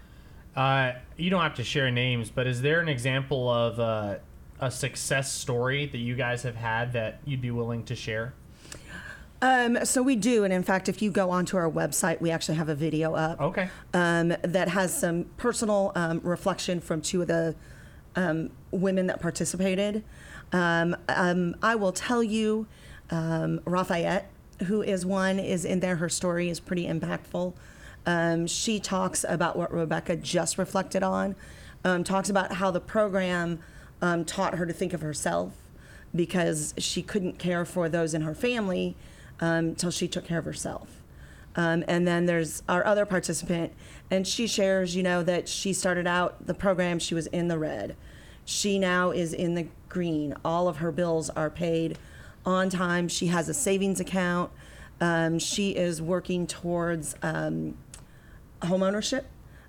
Uh, 0.56 0.92
you 1.16 1.28
don't 1.28 1.42
have 1.42 1.54
to 1.54 1.64
share 1.64 1.90
names, 1.90 2.30
but 2.30 2.46
is 2.46 2.62
there 2.62 2.80
an 2.80 2.88
example 2.88 3.50
of 3.50 3.78
uh, 3.78 4.16
a 4.60 4.70
success 4.70 5.30
story 5.32 5.86
that 5.86 5.98
you 5.98 6.14
guys 6.14 6.42
have 6.42 6.56
had 6.56 6.94
that 6.94 7.20
you'd 7.26 7.42
be 7.42 7.50
willing 7.50 7.84
to 7.84 7.94
share? 7.94 8.32
Um, 9.42 9.84
so 9.84 10.02
we 10.02 10.16
do, 10.16 10.44
and 10.44 10.52
in 10.52 10.62
fact, 10.62 10.88
if 10.88 11.02
you 11.02 11.10
go 11.10 11.30
onto 11.30 11.58
our 11.58 11.70
website, 11.70 12.22
we 12.22 12.30
actually 12.30 12.56
have 12.56 12.70
a 12.70 12.74
video 12.74 13.14
up. 13.14 13.38
Okay. 13.40 13.68
Um, 13.92 14.28
that 14.42 14.68
has 14.68 14.98
some 14.98 15.24
personal 15.36 15.92
um, 15.94 16.20
reflection 16.24 16.80
from 16.80 17.02
two 17.02 17.20
of 17.20 17.28
the 17.28 17.54
um, 18.16 18.50
women 18.70 19.08
that 19.08 19.20
participated. 19.20 20.02
Um, 20.52 20.96
um, 21.08 21.54
I 21.62 21.74
will 21.74 21.92
tell 21.92 22.22
you, 22.22 22.66
um, 23.10 23.60
Rafayette, 23.66 24.30
who 24.66 24.80
is 24.80 25.04
one, 25.04 25.38
is 25.38 25.66
in 25.66 25.80
there. 25.80 25.96
Her 25.96 26.08
story 26.08 26.48
is 26.48 26.58
pretty 26.58 26.86
impactful. 26.86 27.52
Um, 28.06 28.46
she 28.46 28.78
talks 28.78 29.24
about 29.28 29.56
what 29.56 29.72
Rebecca 29.72 30.16
just 30.16 30.58
reflected 30.58 31.02
on, 31.02 31.34
um, 31.84 32.04
talks 32.04 32.30
about 32.30 32.54
how 32.54 32.70
the 32.70 32.80
program 32.80 33.58
um, 34.00 34.24
taught 34.24 34.54
her 34.54 34.66
to 34.66 34.72
think 34.72 34.92
of 34.92 35.00
herself 35.00 35.52
because 36.14 36.72
she 36.78 37.02
couldn't 37.02 37.38
care 37.38 37.64
for 37.64 37.88
those 37.88 38.14
in 38.14 38.22
her 38.22 38.34
family 38.34 38.96
until 39.40 39.88
um, 39.88 39.90
she 39.90 40.08
took 40.08 40.24
care 40.24 40.38
of 40.38 40.44
herself. 40.44 41.02
Um, 41.56 41.84
and 41.88 42.06
then 42.06 42.26
there's 42.26 42.62
our 42.68 42.84
other 42.84 43.06
participant, 43.06 43.72
and 44.10 44.26
she 44.26 44.46
shares, 44.46 44.94
you 44.94 45.02
know, 45.02 45.22
that 45.22 45.48
she 45.48 45.72
started 45.72 46.06
out 46.06 46.46
the 46.46 46.54
program, 46.54 46.98
she 46.98 47.14
was 47.14 47.26
in 47.28 47.48
the 47.48 47.58
red. 47.58 47.96
She 48.44 48.78
now 48.78 49.10
is 49.10 49.32
in 49.32 49.54
the 49.54 49.66
green. 49.88 50.34
All 50.44 50.68
of 50.68 50.76
her 50.76 50.92
bills 50.92 51.30
are 51.30 51.50
paid 51.50 51.98
on 52.44 52.68
time. 52.70 53.08
She 53.08 53.26
has 53.26 53.48
a 53.48 53.54
savings 53.54 54.00
account. 54.00 54.50
Um, 55.00 55.38
she 55.38 55.70
is 55.70 56.00
working 56.00 56.46
towards 56.46 57.16
um, 57.22 57.76
home 58.66 58.82
ownership. 58.82 59.26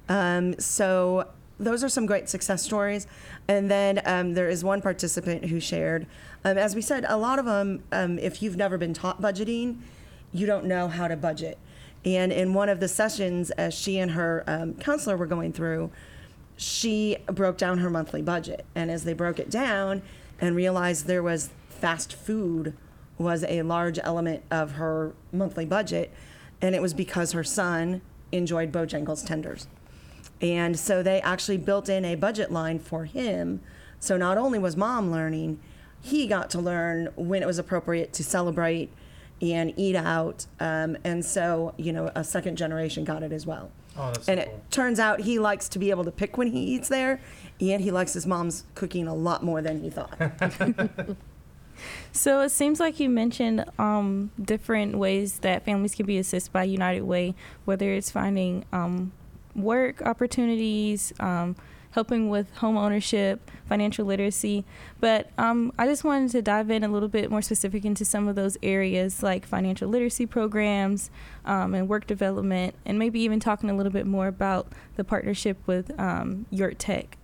Um, 0.10 0.60
so 0.60 1.30
those 1.60 1.84
are 1.84 1.90
some 1.90 2.06
great 2.06 2.30
success 2.30 2.64
stories. 2.64 3.08
And 3.48 3.70
then 3.70 4.02
um, 4.06 4.34
there 4.34 4.50
is 4.50 4.64
one 4.64 4.82
participant 4.82 5.46
who 5.46 5.60
shared, 5.60 6.06
um, 6.46 6.58
as 6.58 6.76
we 6.76 6.82
said, 6.82 7.06
a 7.08 7.18
lot 7.18 7.40
of 7.40 7.46
them, 7.46 7.84
um, 7.92 8.20
if 8.20 8.42
you've 8.42 8.58
never 8.58 8.78
been 8.78 8.94
taught 8.94 9.22
budgeting, 9.22 9.78
you 10.32 10.46
don't 10.46 10.66
know 10.66 10.88
how 10.88 11.08
to 11.08 11.16
budget. 11.16 11.58
And 12.06 12.32
in 12.32 12.54
one 12.54 12.70
of 12.70 12.80
the 12.80 12.88
sessions, 12.88 13.50
as 13.52 13.74
she 13.74 13.98
and 13.98 14.12
her 14.12 14.44
um, 14.48 14.76
counselor 14.76 15.18
were 15.18 15.26
going 15.26 15.52
through, 15.52 15.92
she 16.56 17.18
broke 17.26 17.58
down 17.58 17.80
her 17.80 17.90
monthly 17.90 18.22
budget. 18.22 18.66
And 18.76 18.92
as 18.92 19.04
they 19.04 19.14
broke 19.14 19.40
it 19.40 19.50
down 19.50 20.02
and 20.40 20.56
realized 20.56 21.08
there 21.08 21.24
was 21.24 21.50
fast 21.70 22.14
food 22.14 22.74
was 23.18 23.44
a 23.48 23.64
large 23.64 24.00
element 24.04 24.44
of 24.52 24.74
her 24.74 25.14
monthly 25.32 25.66
budget, 25.66 26.14
and 26.62 26.76
it 26.76 26.82
was 26.82 26.94
because 26.94 27.32
her 27.32 27.44
son 27.44 28.02
enjoyed 28.32 28.72
Bojangles 28.72 29.26
tenders. 29.26 29.68
And 30.42 30.78
so 30.78 31.02
they 31.02 31.22
actually 31.22 31.58
built 31.58 31.90
in 31.90 32.06
a 32.06 32.16
budget 32.16 32.52
line 32.52 32.80
for 32.80 33.06
him. 33.06 33.62
So 34.00 34.18
not 34.18 34.38
only 34.38 34.60
was 34.60 34.78
mom 34.78 35.12
learning, 35.12 35.60
he 36.02 36.28
got 36.28 36.50
to 36.52 36.60
learn 36.60 37.10
when 37.16 37.42
it 37.42 37.46
was 37.46 37.58
appropriate 37.58 38.14
to 38.14 38.24
celebrate 38.24 38.92
and 39.42 39.74
eat 39.76 39.96
out. 39.96 40.46
Um, 40.60 40.98
and 41.04 41.24
so, 41.24 41.74
you 41.78 41.92
know, 41.92 42.12
a 42.16 42.24
second 42.24 42.58
generation 42.58 43.04
got 43.04 43.24
it 43.24 43.32
as 43.32 43.46
well. 43.46 43.72
Oh, 43.98 44.12
that's 44.12 44.30
and 44.30 44.40
so 44.40 44.46
it 44.46 44.72
turns 44.72 45.00
out 45.00 45.22
he 45.22 45.40
likes 45.40 45.68
to 45.70 45.80
be 45.80 45.90
able 45.90 46.04
to 46.06 46.12
pick 46.12 46.38
when 46.38 46.48
he 46.48 46.60
eats 46.60 46.88
there, 46.88 47.20
and 47.60 47.82
he 47.82 47.90
likes 47.90 48.14
his 48.14 48.28
mom's 48.28 48.64
cooking 48.76 49.08
a 49.08 49.16
lot 49.16 49.44
more 49.44 49.62
than 49.62 49.82
he 49.82 49.90
thought. 49.90 50.20
So 52.12 52.42
it 52.42 52.50
seems 52.50 52.80
like 52.80 53.00
you 53.00 53.10
mentioned 53.10 53.66
um, 53.78 54.32
different 54.42 54.98
ways 54.98 55.40
that 55.40 55.66
families 55.66 55.96
can 55.96 56.06
be 56.06 56.18
assisted 56.18 56.52
by 56.52 56.64
United 56.64 57.04
Way, 57.04 57.36
whether 57.66 57.92
it's 57.94 58.12
finding 58.12 58.66
um, 58.72 59.12
work 59.56 60.02
opportunities, 60.02 61.14
um, 61.20 61.56
helping 61.92 62.30
with 62.30 62.54
home 62.58 62.78
ownership, 62.78 63.50
financial 63.66 64.06
literacy. 64.06 64.64
But 65.00 65.32
um, 65.38 65.74
I 65.80 65.88
just 65.88 66.04
wanted 66.04 66.30
to 66.32 66.42
dive 66.42 66.70
in 66.70 66.84
a 66.84 66.88
little 66.88 67.10
bit 67.10 67.32
more 67.32 67.42
specific 67.42 67.86
into 67.86 68.06
some 68.06 68.28
of 68.28 68.36
those 68.36 68.58
areas 68.62 69.24
like 69.24 69.46
financial 69.46 69.90
literacy 69.90 70.28
programs 70.28 71.10
um, 71.46 71.74
and 71.74 71.90
work 71.90 72.06
development, 72.06 72.76
and 72.86 73.00
maybe 73.00 73.20
even 73.22 73.40
talking 73.40 73.70
a 73.70 73.76
little 73.76 73.92
bit 73.92 74.06
more 74.06 74.28
about 74.28 74.68
the 74.96 75.04
partnership 75.04 75.58
with 75.66 75.98
um, 76.00 76.46
York 76.52 76.76
Tech. 76.78 77.18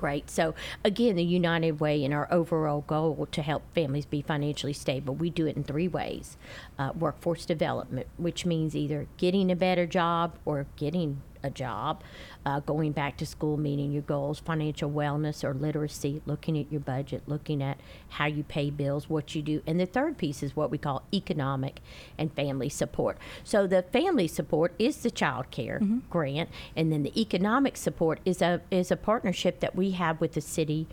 Great. 0.00 0.30
So, 0.30 0.54
again, 0.82 1.16
the 1.16 1.22
United 1.22 1.78
Way 1.78 2.02
and 2.06 2.14
our 2.14 2.26
overall 2.32 2.84
goal 2.86 3.28
to 3.32 3.42
help 3.42 3.62
families 3.74 4.06
be 4.06 4.22
financially 4.22 4.72
stable, 4.72 5.14
we 5.14 5.28
do 5.28 5.46
it 5.46 5.58
in 5.58 5.62
three 5.62 5.88
ways 5.88 6.38
uh, 6.78 6.92
workforce 6.98 7.44
development, 7.44 8.06
which 8.16 8.46
means 8.46 8.74
either 8.74 9.08
getting 9.18 9.52
a 9.52 9.56
better 9.56 9.84
job 9.84 10.38
or 10.46 10.64
getting 10.76 11.20
a 11.42 11.50
job, 11.50 12.02
uh, 12.44 12.60
going 12.60 12.92
back 12.92 13.16
to 13.18 13.26
school, 13.26 13.56
meeting 13.56 13.92
your 13.92 14.02
goals, 14.02 14.38
financial 14.38 14.90
wellness 14.90 15.44
or 15.44 15.54
literacy, 15.54 16.22
looking 16.26 16.58
at 16.58 16.70
your 16.70 16.80
budget, 16.80 17.22
looking 17.26 17.62
at 17.62 17.78
how 18.10 18.26
you 18.26 18.42
pay 18.42 18.70
bills, 18.70 19.08
what 19.08 19.34
you 19.34 19.42
do. 19.42 19.62
And 19.66 19.78
the 19.78 19.86
third 19.86 20.18
piece 20.18 20.42
is 20.42 20.56
what 20.56 20.70
we 20.70 20.78
call 20.78 21.02
economic 21.12 21.80
and 22.18 22.32
family 22.32 22.68
support. 22.68 23.18
So 23.44 23.66
the 23.66 23.82
family 23.82 24.28
support 24.28 24.74
is 24.78 24.98
the 24.98 25.10
child 25.10 25.50
care 25.50 25.78
grant, 26.10 26.48
and 26.76 26.92
then 26.92 27.02
the 27.02 27.20
economic 27.20 27.76
support 27.76 28.20
is 28.24 28.42
a 28.42 28.60
is 28.70 28.90
a 28.90 28.96
partnership 28.96 29.60
that 29.60 29.74
we 29.74 29.92
have 29.92 30.20
with 30.20 30.32
the 30.32 30.40
city 30.40 30.86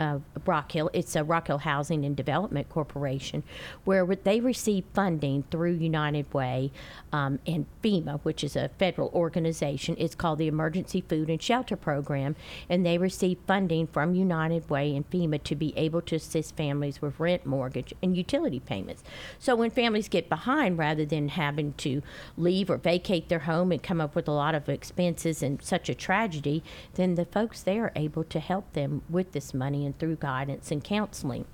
uh, 0.00 0.18
Rock 0.46 0.72
Hill. 0.72 0.90
It's 0.92 1.16
a 1.16 1.24
Rock 1.24 1.46
Hill 1.46 1.58
Housing 1.58 2.04
and 2.04 2.16
Development 2.16 2.68
Corporation, 2.68 3.42
where 3.84 4.04
they 4.06 4.40
receive 4.40 4.84
funding 4.94 5.44
through 5.50 5.72
United 5.72 6.32
Way 6.32 6.72
um, 7.12 7.38
and 7.46 7.66
FEMA, 7.82 8.20
which 8.22 8.44
is 8.44 8.56
a 8.56 8.70
federal 8.78 9.08
organization. 9.08 9.96
It's 9.98 10.14
called 10.14 10.38
the 10.38 10.48
Emergency 10.48 11.00
Food 11.00 11.30
and 11.30 11.40
Shelter 11.40 11.76
Program, 11.76 12.36
and 12.68 12.84
they 12.84 12.98
receive 12.98 13.38
funding 13.46 13.86
from 13.86 14.14
United 14.14 14.68
Way 14.70 14.94
and 14.94 15.08
FEMA 15.10 15.42
to 15.44 15.54
be 15.54 15.76
able 15.76 16.00
to 16.02 16.16
assist 16.16 16.56
families 16.56 17.00
with 17.00 17.18
rent, 17.20 17.46
mortgage, 17.46 17.94
and 18.02 18.16
utility 18.16 18.60
payments. 18.60 19.02
So 19.38 19.54
when 19.56 19.70
families 19.70 20.08
get 20.08 20.28
behind, 20.28 20.78
rather 20.78 21.04
than 21.04 21.28
having 21.28 21.74
to 21.74 22.02
leave 22.36 22.70
or 22.70 22.76
vacate 22.76 23.28
their 23.28 23.40
home 23.40 23.72
and 23.72 23.82
come 23.82 24.00
up 24.00 24.14
with 24.14 24.28
a 24.28 24.32
lot 24.32 24.54
of 24.54 24.68
expenses 24.68 25.42
and 25.42 25.62
such 25.62 25.88
a 25.88 25.94
tragedy, 25.94 26.62
then 26.94 27.14
the 27.14 27.24
folks 27.24 27.62
there 27.62 27.84
are 27.84 27.92
able 27.96 28.24
to 28.24 28.40
help 28.40 28.72
them 28.72 29.02
with 29.08 29.32
this 29.32 29.54
money 29.54 29.83
and 29.84 29.98
through 29.98 30.16
guidance 30.16 30.70
and 30.70 30.82
counseling. 30.82 31.44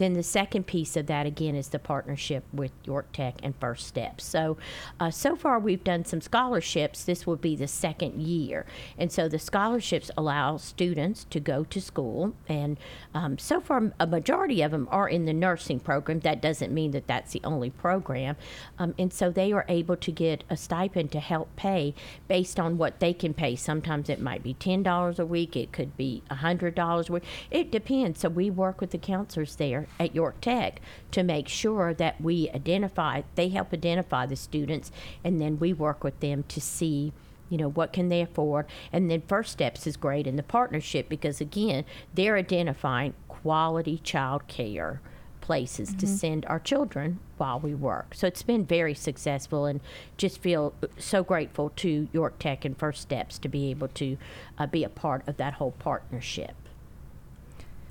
Then 0.00 0.14
the 0.14 0.22
second 0.22 0.66
piece 0.66 0.96
of 0.96 1.06
that 1.08 1.26
again 1.26 1.54
is 1.54 1.68
the 1.68 1.78
partnership 1.78 2.42
with 2.54 2.72
York 2.84 3.12
Tech 3.12 3.34
and 3.42 3.54
First 3.60 3.86
Steps. 3.86 4.24
So, 4.24 4.56
uh, 4.98 5.10
so 5.10 5.36
far 5.36 5.58
we've 5.58 5.84
done 5.84 6.06
some 6.06 6.22
scholarships. 6.22 7.04
This 7.04 7.26
will 7.26 7.36
be 7.36 7.54
the 7.54 7.68
second 7.68 8.22
year, 8.22 8.64
and 8.96 9.12
so 9.12 9.28
the 9.28 9.38
scholarships 9.38 10.10
allow 10.16 10.56
students 10.56 11.26
to 11.28 11.38
go 11.38 11.64
to 11.64 11.80
school. 11.82 12.32
And 12.48 12.78
um, 13.12 13.36
so 13.36 13.60
far, 13.60 13.92
a 14.00 14.06
majority 14.06 14.62
of 14.62 14.70
them 14.70 14.88
are 14.90 15.06
in 15.06 15.26
the 15.26 15.34
nursing 15.34 15.80
program. 15.80 16.20
That 16.20 16.40
doesn't 16.40 16.72
mean 16.72 16.92
that 16.92 17.06
that's 17.06 17.32
the 17.32 17.42
only 17.44 17.68
program, 17.68 18.36
um, 18.78 18.94
and 18.98 19.12
so 19.12 19.30
they 19.30 19.52
are 19.52 19.66
able 19.68 19.96
to 19.98 20.10
get 20.10 20.44
a 20.48 20.56
stipend 20.56 21.12
to 21.12 21.20
help 21.20 21.54
pay 21.56 21.94
based 22.26 22.58
on 22.58 22.78
what 22.78 23.00
they 23.00 23.12
can 23.12 23.34
pay. 23.34 23.54
Sometimes 23.54 24.08
it 24.08 24.18
might 24.18 24.42
be 24.42 24.54
ten 24.54 24.82
dollars 24.82 25.18
a 25.18 25.26
week. 25.26 25.56
It 25.56 25.72
could 25.72 25.94
be 25.98 26.22
hundred 26.30 26.74
dollars 26.74 27.10
a 27.10 27.12
week. 27.12 27.24
It 27.50 27.70
depends. 27.70 28.20
So 28.20 28.30
we 28.30 28.48
work 28.48 28.80
with 28.80 28.92
the 28.92 28.98
counselors 28.98 29.56
there 29.56 29.86
at 29.98 30.14
York 30.14 30.40
Tech 30.40 30.80
to 31.10 31.22
make 31.22 31.48
sure 31.48 31.92
that 31.94 32.20
we 32.20 32.50
identify, 32.50 33.22
they 33.34 33.48
help 33.48 33.72
identify 33.72 34.26
the 34.26 34.36
students, 34.36 34.90
and 35.24 35.40
then 35.40 35.58
we 35.58 35.72
work 35.72 36.04
with 36.04 36.18
them 36.20 36.44
to 36.48 36.60
see 36.60 37.12
you 37.48 37.58
know 37.58 37.68
what 37.68 37.92
can 37.92 38.08
they 38.08 38.22
afford. 38.22 38.66
And 38.92 39.10
then 39.10 39.22
first 39.26 39.50
steps 39.52 39.86
is 39.86 39.96
great 39.96 40.26
in 40.26 40.36
the 40.36 40.42
partnership 40.42 41.08
because 41.08 41.40
again 41.40 41.84
they're 42.14 42.36
identifying 42.36 43.14
quality 43.28 43.98
child 43.98 44.46
care 44.46 45.00
places 45.40 45.92
to 45.94 46.06
send 46.06 46.46
our 46.46 46.60
children 46.60 47.18
while 47.36 47.58
we 47.58 47.74
work. 47.74 48.14
So 48.14 48.28
it's 48.28 48.42
been 48.42 48.64
very 48.64 48.94
successful 48.94 49.66
and 49.66 49.80
just 50.16 50.40
feel 50.40 50.74
so 50.96 51.24
grateful 51.24 51.70
to 51.76 52.08
york 52.12 52.38
tech 52.38 52.64
and 52.64 52.78
first 52.78 53.02
steps 53.02 53.38
to 53.40 53.48
be 53.48 53.70
able 53.70 53.88
to 53.88 54.16
uh, 54.58 54.66
be 54.66 54.84
a 54.84 54.88
part 54.88 55.26
of 55.26 55.38
that 55.38 55.54
whole 55.54 55.72
partnership 55.72 56.54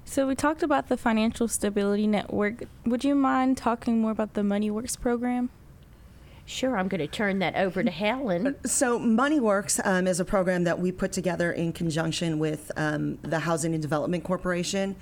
So 0.09 0.25
we 0.25 0.33
talked 0.33 0.63
about 0.63 0.89
the 0.89 0.97
Financial 0.97 1.47
Stability 1.47 2.07
Network. 2.07 2.63
Would 2.83 3.03
you 3.03 3.13
mind 3.13 3.57
talking 3.57 4.01
more 4.01 4.09
about 4.09 4.33
the 4.33 4.43
Money 4.43 4.71
Works 4.71 4.95
program? 4.95 5.51
Sure, 6.47 6.79
I'm 6.79 6.87
going 6.87 6.99
to 6.99 7.05
turn 7.07 7.37
that 7.39 7.55
over 7.55 7.83
to 7.83 7.91
Helen. 7.91 8.55
So, 8.65 8.97
Money 8.97 9.39
Works 9.39 9.79
um, 9.83 10.07
is 10.07 10.19
a 10.19 10.25
program 10.25 10.63
that 10.63 10.79
we 10.79 10.91
put 10.91 11.11
together 11.11 11.51
in 11.51 11.73
conjunction 11.73 12.39
with 12.39 12.71
um, 12.75 13.19
the 13.21 13.37
Housing 13.37 13.75
and 13.75 13.83
Development 13.83 14.23
Corporation. 14.23 14.95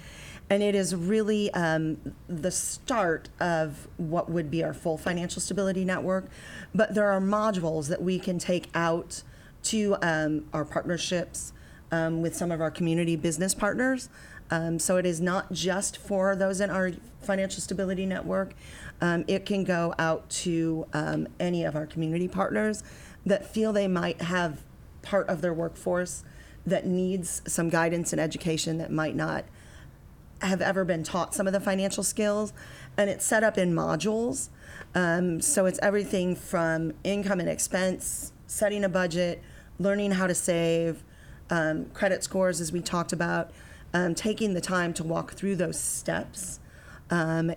And 0.49 0.61
it 0.61 0.75
is 0.75 0.93
really 0.93 1.53
um, 1.53 2.13
the 2.27 2.51
start 2.51 3.29
of 3.39 3.87
what 3.95 4.29
would 4.29 4.51
be 4.51 4.61
our 4.61 4.73
full 4.73 4.97
financial 4.97 5.41
stability 5.41 5.85
network. 5.85 6.25
But 6.75 6.95
there 6.95 7.09
are 7.09 7.21
modules 7.21 7.87
that 7.87 8.01
we 8.01 8.19
can 8.19 8.39
take 8.39 8.67
out 8.75 9.23
to 9.63 9.95
um, 10.01 10.47
our 10.51 10.65
partnerships 10.65 11.53
um, 11.93 12.21
with 12.21 12.35
some 12.35 12.51
of 12.51 12.59
our 12.59 12.71
community 12.71 13.15
business 13.15 13.53
partners. 13.53 14.09
Um, 14.49 14.79
so 14.79 14.97
it 14.97 15.05
is 15.05 15.19
not 15.19 15.51
just 15.51 15.97
for 15.97 16.35
those 16.35 16.61
in 16.61 16.69
our 16.69 16.91
financial 17.21 17.61
stability 17.61 18.05
network. 18.05 18.53
Um, 19.01 19.25
it 19.27 19.45
can 19.45 19.63
go 19.63 19.93
out 19.99 20.29
to 20.29 20.87
um, 20.93 21.27
any 21.39 21.63
of 21.63 21.75
our 21.75 21.85
community 21.85 22.27
partners 22.27 22.83
that 23.25 23.45
feel 23.45 23.73
they 23.73 23.87
might 23.87 24.21
have 24.21 24.61
part 25.01 25.27
of 25.27 25.41
their 25.41 25.53
workforce 25.53 26.23
that 26.65 26.85
needs 26.85 27.41
some 27.45 27.69
guidance 27.69 28.11
and 28.11 28.19
education 28.19 28.77
that 28.77 28.91
might 28.91 29.15
not 29.15 29.45
have 30.41 30.61
ever 30.61 30.85
been 30.85 31.03
taught 31.03 31.33
some 31.33 31.47
of 31.47 31.53
the 31.53 31.59
financial 31.59 32.03
skills. 32.03 32.53
And 32.97 33.09
it's 33.09 33.25
set 33.25 33.43
up 33.43 33.57
in 33.57 33.73
modules. 33.73 34.49
Um, 34.95 35.41
so 35.41 35.65
it's 35.65 35.79
everything 35.81 36.35
from 36.35 36.93
income 37.03 37.39
and 37.39 37.49
expense, 37.49 38.31
setting 38.47 38.83
a 38.83 38.89
budget, 38.89 39.41
learning 39.79 40.11
how 40.11 40.27
to 40.27 40.35
save, 40.35 41.03
um, 41.49 41.85
credit 41.93 42.23
scores, 42.23 42.59
as 42.59 42.71
we 42.71 42.81
talked 42.81 43.13
about, 43.13 43.51
um, 43.97 44.13
taking 44.13 44.53
the 44.53 44.61
time 44.61 44.93
to 44.93 45.03
walk 45.03 45.33
through 45.33 45.55
those 45.55 45.79
steps. 45.79 46.59
Um, 47.09 47.53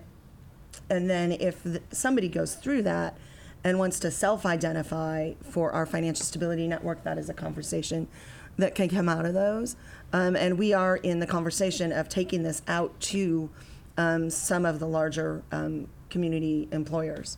and 0.89 1.11
then 1.11 1.33
if 1.33 1.63
th- 1.63 1.83
somebody 1.91 2.29
goes 2.29 2.55
through 2.55 2.83
that 2.83 3.19
and 3.63 3.79
wants 3.79 3.99
to 4.01 4.11
self-identify 4.11 5.35
for 5.43 5.71
our 5.73 5.85
financial 5.85 6.25
stability 6.25 6.67
network, 6.67 7.05
that 7.05 7.19
is 7.19 7.29
a 7.29 7.35
conversation 7.35 8.09
that 8.57 8.75
can 8.75 8.89
come 8.89 9.07
out 9.07 9.27
of 9.27 9.35
those. 9.35 9.77
Um, 10.15 10.35
and 10.35 10.59
we 10.59 10.73
are 10.73 10.97
in 10.97 11.21
the 11.21 11.27
conversation 11.27 11.93
of 11.93 12.09
taking 12.09 12.43
this 12.43 12.63
out 12.67 12.99
to 13.01 13.51
um, 13.99 14.31
some 14.31 14.65
of 14.65 14.79
the 14.79 14.87
larger 14.87 15.43
um, 15.53 15.89
community 16.09 16.69
employers. 16.73 17.37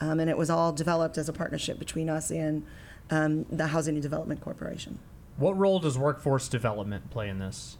Um, 0.00 0.20
and 0.20 0.30
it 0.30 0.38
was 0.38 0.48
all 0.48 0.72
developed 0.72 1.18
as 1.18 1.28
a 1.28 1.34
partnership 1.34 1.78
between 1.78 2.08
us 2.08 2.30
and 2.30 2.64
the 3.10 3.66
Housing 3.68 3.94
and 3.94 4.02
Development 4.02 4.40
Corporation. 4.40 4.98
What 5.36 5.56
role 5.56 5.80
does 5.80 5.98
workforce 5.98 6.48
development 6.48 7.10
play 7.10 7.28
in 7.28 7.38
this? 7.40 7.76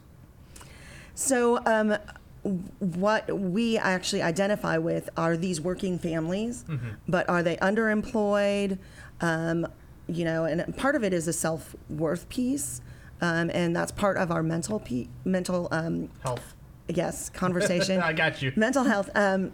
So, 1.15 1.59
um, 1.65 1.97
what 2.79 3.37
we 3.37 3.77
actually 3.77 4.21
identify 4.21 4.77
with 4.77 5.09
are 5.17 5.35
these 5.35 5.59
working 5.59 5.99
families, 5.99 6.63
but 7.07 7.27
are 7.29 7.43
they 7.43 7.57
underemployed? 7.57 8.77
Um, 9.21 9.67
you 10.07 10.23
know, 10.25 10.45
and 10.45 10.75
part 10.77 10.95
of 10.95 11.03
it 11.03 11.13
is 11.13 11.27
a 11.27 11.33
self 11.33 11.75
worth 11.89 12.29
piece, 12.29 12.81
um, 13.21 13.51
and 13.53 13.75
that's 13.75 13.91
part 13.91 14.17
of 14.17 14.31
our 14.31 14.41
mental 14.41 14.79
pe- 14.79 15.07
mental 15.25 15.67
um, 15.71 16.09
Health. 16.23 16.55
yes 16.87 17.29
conversation. 17.33 17.99
I 18.01 18.13
got 18.13 18.41
you. 18.41 18.53
mental 18.55 18.85
health 18.85 19.09
um, 19.15 19.51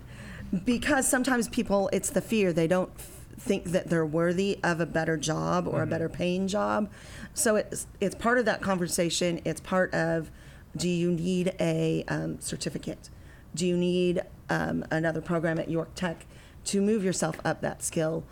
because 0.63 1.07
sometimes 1.07 1.49
people 1.49 1.89
it's 1.91 2.11
the 2.11 2.21
fear 2.21 2.53
they 2.53 2.67
don't 2.67 2.91
f- 2.97 3.09
think 3.39 3.65
that 3.65 3.89
they're 3.89 4.05
worthy 4.05 4.59
of 4.63 4.79
a 4.79 4.85
better 4.85 5.17
job 5.17 5.67
or 5.67 5.81
a 5.81 5.87
better 5.87 6.07
paying 6.07 6.47
job 6.47 6.89
so 7.33 7.55
it's 7.57 7.87
it's 7.99 8.15
part 8.15 8.37
of 8.37 8.45
that 8.45 8.61
conversation 8.61 9.41
it's 9.43 9.59
part 9.59 9.93
of 9.93 10.31
do 10.75 10.89
you 10.89 11.11
need 11.11 11.53
a 11.59 12.03
um, 12.07 12.39
certificate 12.39 13.09
do 13.53 13.65
you 13.65 13.77
need 13.77 14.21
um, 14.49 14.85
another 14.91 15.21
program 15.21 15.59
at 15.59 15.69
york 15.69 15.89
tech 15.95 16.25
to 16.63 16.81
move 16.81 17.03
yourself 17.03 17.39
up 17.45 17.61
that 17.61 17.83
skill 17.83 18.23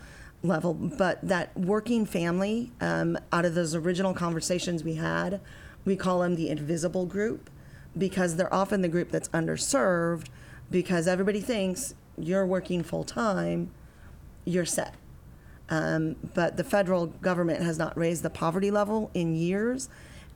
level 0.41 0.73
but 0.73 1.19
that 1.21 1.55
working 1.57 2.05
family 2.05 2.71
um, 2.81 3.17
out 3.31 3.45
of 3.45 3.55
those 3.55 3.73
original 3.75 4.13
conversations 4.13 4.83
we 4.83 4.95
had 4.95 5.39
we 5.85 5.95
call 5.95 6.19
them 6.19 6.35
the 6.35 6.49
invisible 6.49 7.05
group 7.05 7.49
because 7.97 8.35
they're 8.35 8.53
often 8.53 8.81
the 8.81 8.87
group 8.87 9.11
that's 9.11 9.29
underserved 9.29 10.27
because 10.71 11.07
everybody 11.07 11.41
thinks 11.41 11.93
you're 12.17 12.45
working 12.45 12.83
full 12.83 13.03
time, 13.03 13.71
you're 14.45 14.65
set. 14.65 14.95
Um, 15.69 16.15
but 16.33 16.57
the 16.57 16.63
federal 16.63 17.07
government 17.07 17.63
has 17.63 17.77
not 17.77 17.97
raised 17.97 18.23
the 18.23 18.29
poverty 18.29 18.71
level 18.71 19.09
in 19.13 19.35
years, 19.35 19.89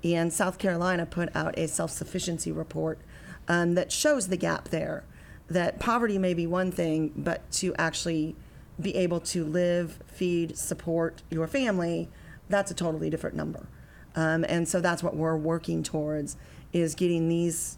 and 0.04 0.32
South 0.32 0.58
Carolina 0.58 1.06
put 1.06 1.36
out 1.36 1.58
a 1.58 1.68
self 1.68 1.92
sufficiency 1.92 2.52
report 2.52 3.00
um, 3.48 3.76
that 3.76 3.92
shows 3.92 4.28
the 4.28 4.38
gap 4.38 4.70
there. 4.70 5.04
That 5.50 5.80
poverty 5.80 6.18
may 6.18 6.34
be 6.34 6.46
one 6.46 6.72
thing, 6.72 7.14
but 7.16 7.50
to 7.54 7.74
actually 7.78 8.36
be 8.80 8.96
able 8.96 9.20
to 9.22 9.44
live, 9.46 10.00
feed, 10.08 10.58
support 10.58 11.24
your 11.32 11.48
family 11.48 12.10
that's 12.50 12.72
a 12.72 12.74
totally 12.74 13.10
different 13.10 13.36
number. 13.36 13.68
Um, 14.16 14.46
and 14.48 14.68
so 14.68 14.82
that's 14.82 15.04
what 15.04 15.16
we're 15.16 15.38
working 15.38 15.84
towards 15.84 16.38
is 16.74 16.96
getting 16.96 17.30
these 17.30 17.78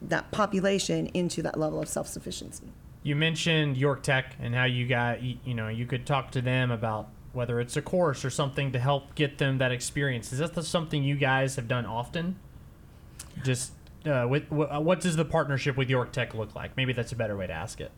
that 0.00 0.30
population 0.30 1.06
into 1.08 1.42
that 1.42 1.58
level 1.58 1.80
of 1.80 1.88
self-sufficiency. 1.88 2.72
You 3.02 3.16
mentioned 3.16 3.76
York 3.76 4.02
Tech 4.02 4.36
and 4.40 4.54
how 4.54 4.64
you 4.64 4.86
got 4.86 5.22
you, 5.22 5.38
you 5.44 5.54
know 5.54 5.68
you 5.68 5.86
could 5.86 6.06
talk 6.06 6.30
to 6.32 6.42
them 6.42 6.70
about 6.70 7.08
whether 7.32 7.60
it's 7.60 7.76
a 7.76 7.82
course 7.82 8.24
or 8.24 8.30
something 8.30 8.72
to 8.72 8.78
help 8.78 9.14
get 9.14 9.38
them 9.38 9.58
that 9.58 9.72
experience. 9.72 10.32
Is 10.32 10.38
that 10.38 10.64
something 10.64 11.02
you 11.02 11.16
guys 11.16 11.56
have 11.56 11.68
done 11.68 11.86
often? 11.86 12.36
Just 13.44 13.72
uh, 14.06 14.26
with, 14.28 14.48
wh- 14.48 14.80
what 14.82 15.00
does 15.00 15.16
the 15.16 15.24
partnership 15.24 15.76
with 15.76 15.90
York 15.90 16.12
Tech 16.12 16.34
look 16.34 16.54
like? 16.54 16.76
Maybe 16.76 16.92
that's 16.92 17.12
a 17.12 17.16
better 17.16 17.36
way 17.36 17.46
to 17.46 17.52
ask 17.52 17.80
it. 17.80 17.92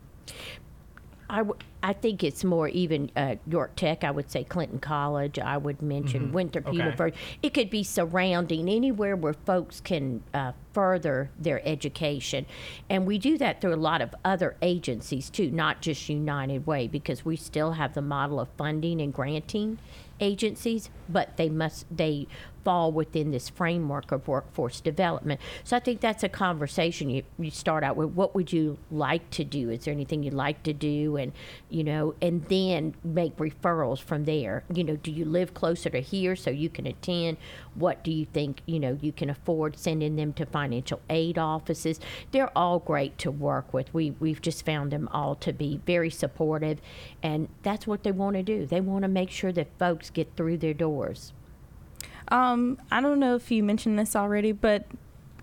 I, 1.31 1.37
w- 1.37 1.55
I 1.81 1.93
think 1.93 2.25
it's 2.25 2.43
more 2.43 2.67
even 2.67 3.09
uh, 3.15 3.35
York 3.47 3.77
Tech. 3.77 4.03
I 4.03 4.11
would 4.11 4.29
say 4.29 4.43
Clinton 4.43 4.79
College. 4.79 5.39
I 5.39 5.55
would 5.55 5.81
mention 5.81 6.33
Winthrop 6.33 6.67
Okay. 6.67 6.75
University. 6.75 7.17
It 7.41 7.53
could 7.53 7.69
be 7.69 7.83
surrounding 7.83 8.67
anywhere 8.67 9.15
where 9.15 9.33
folks 9.33 9.79
can 9.79 10.23
uh, 10.33 10.51
further 10.73 11.31
their 11.39 11.65
education, 11.65 12.45
and 12.89 13.07
we 13.07 13.17
do 13.17 13.37
that 13.37 13.61
through 13.61 13.73
a 13.73 13.77
lot 13.77 14.01
of 14.01 14.13
other 14.25 14.57
agencies 14.61 15.29
too, 15.29 15.49
not 15.51 15.81
just 15.81 16.09
United 16.09 16.67
Way, 16.67 16.89
because 16.89 17.23
we 17.23 17.37
still 17.37 17.71
have 17.71 17.93
the 17.93 18.01
model 18.01 18.39
of 18.41 18.49
funding 18.57 19.01
and 19.01 19.13
granting 19.13 19.79
agencies, 20.19 20.89
but 21.09 21.37
they 21.37 21.49
must 21.49 21.85
they 21.95 22.27
fall 22.63 22.91
within 22.91 23.31
this 23.31 23.49
framework 23.49 24.11
of 24.11 24.27
workforce 24.27 24.81
development. 24.81 25.39
So 25.63 25.77
I 25.77 25.79
think 25.79 26.01
that's 26.01 26.23
a 26.23 26.29
conversation 26.29 27.09
you, 27.09 27.23
you 27.39 27.51
start 27.51 27.83
out 27.83 27.95
with 27.95 28.09
what 28.09 28.35
would 28.35 28.51
you 28.53 28.77
like 28.89 29.29
to 29.31 29.43
do? 29.43 29.69
Is 29.69 29.85
there 29.85 29.93
anything 29.93 30.23
you'd 30.23 30.33
like 30.33 30.63
to 30.63 30.73
do? 30.73 31.17
And 31.17 31.31
you 31.69 31.83
know, 31.83 32.15
and 32.21 32.43
then 32.45 32.95
make 33.03 33.35
referrals 33.37 33.99
from 33.99 34.25
there. 34.25 34.63
You 34.73 34.83
know, 34.83 34.95
do 34.95 35.11
you 35.11 35.25
live 35.25 35.53
closer 35.53 35.89
to 35.89 35.99
here 35.99 36.35
so 36.35 36.49
you 36.49 36.69
can 36.69 36.87
attend? 36.87 37.37
What 37.75 38.03
do 38.03 38.11
you 38.11 38.25
think, 38.25 38.61
you 38.65 38.79
know, 38.79 38.97
you 39.01 39.11
can 39.11 39.29
afford 39.29 39.77
sending 39.77 40.15
them 40.15 40.33
to 40.33 40.45
financial 40.45 41.01
aid 41.09 41.37
offices? 41.37 41.99
They're 42.31 42.55
all 42.57 42.79
great 42.79 43.17
to 43.19 43.31
work 43.31 43.73
with. 43.73 43.93
We 43.93 44.11
we've 44.19 44.41
just 44.41 44.65
found 44.65 44.91
them 44.91 45.07
all 45.11 45.35
to 45.35 45.53
be 45.53 45.79
very 45.85 46.09
supportive 46.09 46.79
and 47.23 47.47
that's 47.63 47.87
what 47.87 48.03
they 48.03 48.11
want 48.11 48.35
to 48.35 48.43
do. 48.43 48.65
They 48.65 48.81
want 48.81 49.03
to 49.03 49.07
make 49.07 49.29
sure 49.29 49.51
that 49.51 49.77
folks 49.77 50.09
get 50.09 50.35
through 50.35 50.57
their 50.57 50.73
doors. 50.73 51.33
Um, 52.31 52.77
I 52.89 53.01
don't 53.01 53.19
know 53.19 53.35
if 53.35 53.51
you 53.51 53.61
mentioned 53.61 53.99
this 53.99 54.15
already, 54.15 54.53
but 54.53 54.87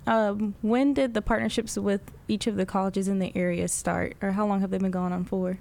um, 0.06 0.54
when 0.62 0.94
did 0.94 1.14
the 1.14 1.22
partnerships 1.22 1.76
with 1.76 2.00
each 2.28 2.46
of 2.46 2.56
the 2.56 2.66
colleges 2.66 3.08
in 3.08 3.18
the 3.18 3.34
area 3.34 3.66
start, 3.68 4.14
or 4.20 4.32
how 4.32 4.46
long 4.46 4.60
have 4.60 4.70
they 4.70 4.78
been 4.78 4.90
going 4.90 5.12
on 5.12 5.24
for? 5.24 5.58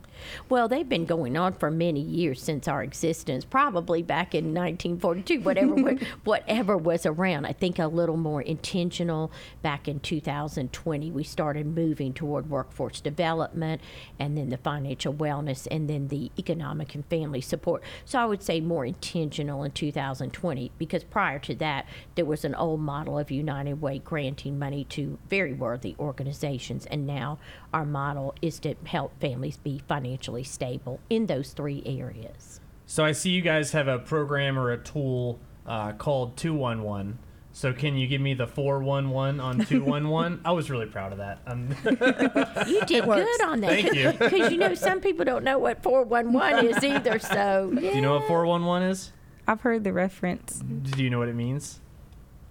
Well, 0.49 0.67
they've 0.67 0.88
been 0.88 1.06
going 1.06 1.38
on 1.38 1.53
for 1.53 1.71
many 1.71 2.01
years 2.01 2.41
since 2.41 2.67
our 2.67 2.84
existence, 2.84 3.45
probably 3.45 4.03
back 4.03 4.36
in 4.36 4.53
1942, 4.53 5.41
whatever 5.41 5.75
whatever 6.23 6.77
was 6.77 7.06
around. 7.06 7.45
I 7.45 7.53
think 7.53 7.80
a 7.80 7.88
little 7.88 8.17
more 8.17 8.41
intentional 8.41 9.32
back 9.62 9.88
in 9.88 9.99
2020. 9.99 11.12
We 11.12 11.23
started 11.23 11.65
moving 11.65 12.13
toward 12.13 12.49
workforce 12.49 12.99
development 12.99 13.82
and 14.19 14.38
then 14.38 14.49
the 14.49 14.58
financial 14.58 15.13
wellness 15.13 15.67
and 15.71 15.89
then 15.89 16.10
the 16.10 16.32
economic 16.38 16.95
and 16.95 17.06
family 17.06 17.41
support. 17.41 17.82
So 18.06 18.19
I 18.19 18.25
would 18.25 18.43
say 18.43 18.60
more 18.60 18.86
intentional 18.86 19.63
in 19.63 19.71
2020 19.71 20.71
because 20.77 21.03
prior 21.03 21.39
to 21.39 21.56
that, 21.56 21.86
there 22.15 22.25
was 22.25 22.43
an 22.43 22.56
old 22.56 22.82
model 22.82 23.17
of 23.17 23.32
United 23.32 23.82
Way 23.82 23.99
granting 23.99 24.60
money 24.60 24.84
to 24.86 25.17
very 25.30 25.53
worthy 25.53 25.95
organizations. 25.99 26.57
And 26.86 27.06
now 27.08 27.39
our 27.74 27.86
model 27.86 28.34
is 28.41 28.60
to 28.60 28.76
help 28.86 29.20
families 29.20 29.58
be 29.58 29.82
financially 29.88 30.43
stable 30.43 31.00
in 31.10 31.26
those 31.28 31.52
three 31.52 31.84
areas. 31.86 32.60
So 32.86 33.04
I 33.04 33.12
see 33.12 33.32
you 33.32 33.41
guys 33.41 33.72
have 33.72 33.88
a 33.88 34.00
program 34.00 34.58
or 34.58 34.72
a 34.72 34.78
tool 34.78 35.39
uh, 35.65 35.91
called 35.93 36.38
211. 36.38 37.20
So 37.52 37.74
can 37.74 37.98
you 37.98 38.08
give 38.08 38.22
me 38.22 38.34
the 38.34 38.48
411 38.48 39.39
on 39.39 39.60
211? 39.65 40.41
I 40.46 40.52
was 40.52 40.70
really 40.70 40.86
proud 40.86 41.12
of 41.12 41.17
that. 41.17 41.39
Um, 41.48 41.70
You 42.67 42.82
did 42.86 43.04
good 43.06 43.41
on 43.43 43.62
that. 43.62 43.70
Thank 43.70 43.93
you. 43.93 44.12
Because 44.12 44.52
you 44.52 44.58
know, 44.58 44.76
some 44.76 45.02
people 45.02 45.26
don't 45.26 45.43
know 45.43 45.58
what 45.58 45.82
411 45.84 46.65
is 46.67 46.84
either. 46.84 47.20
So, 47.20 47.72
yeah. 47.74 47.89
do 47.89 47.96
you 47.96 48.02
know 48.02 48.13
what 48.15 48.28
411 48.28 48.89
is? 48.89 49.12
I've 49.48 49.62
heard 49.62 49.84
the 49.84 49.93
reference, 49.93 50.60
Do 50.60 51.04
you 51.04 51.10
know 51.10 51.20
what 51.20 51.30
it 51.30 51.36
means? 51.36 51.80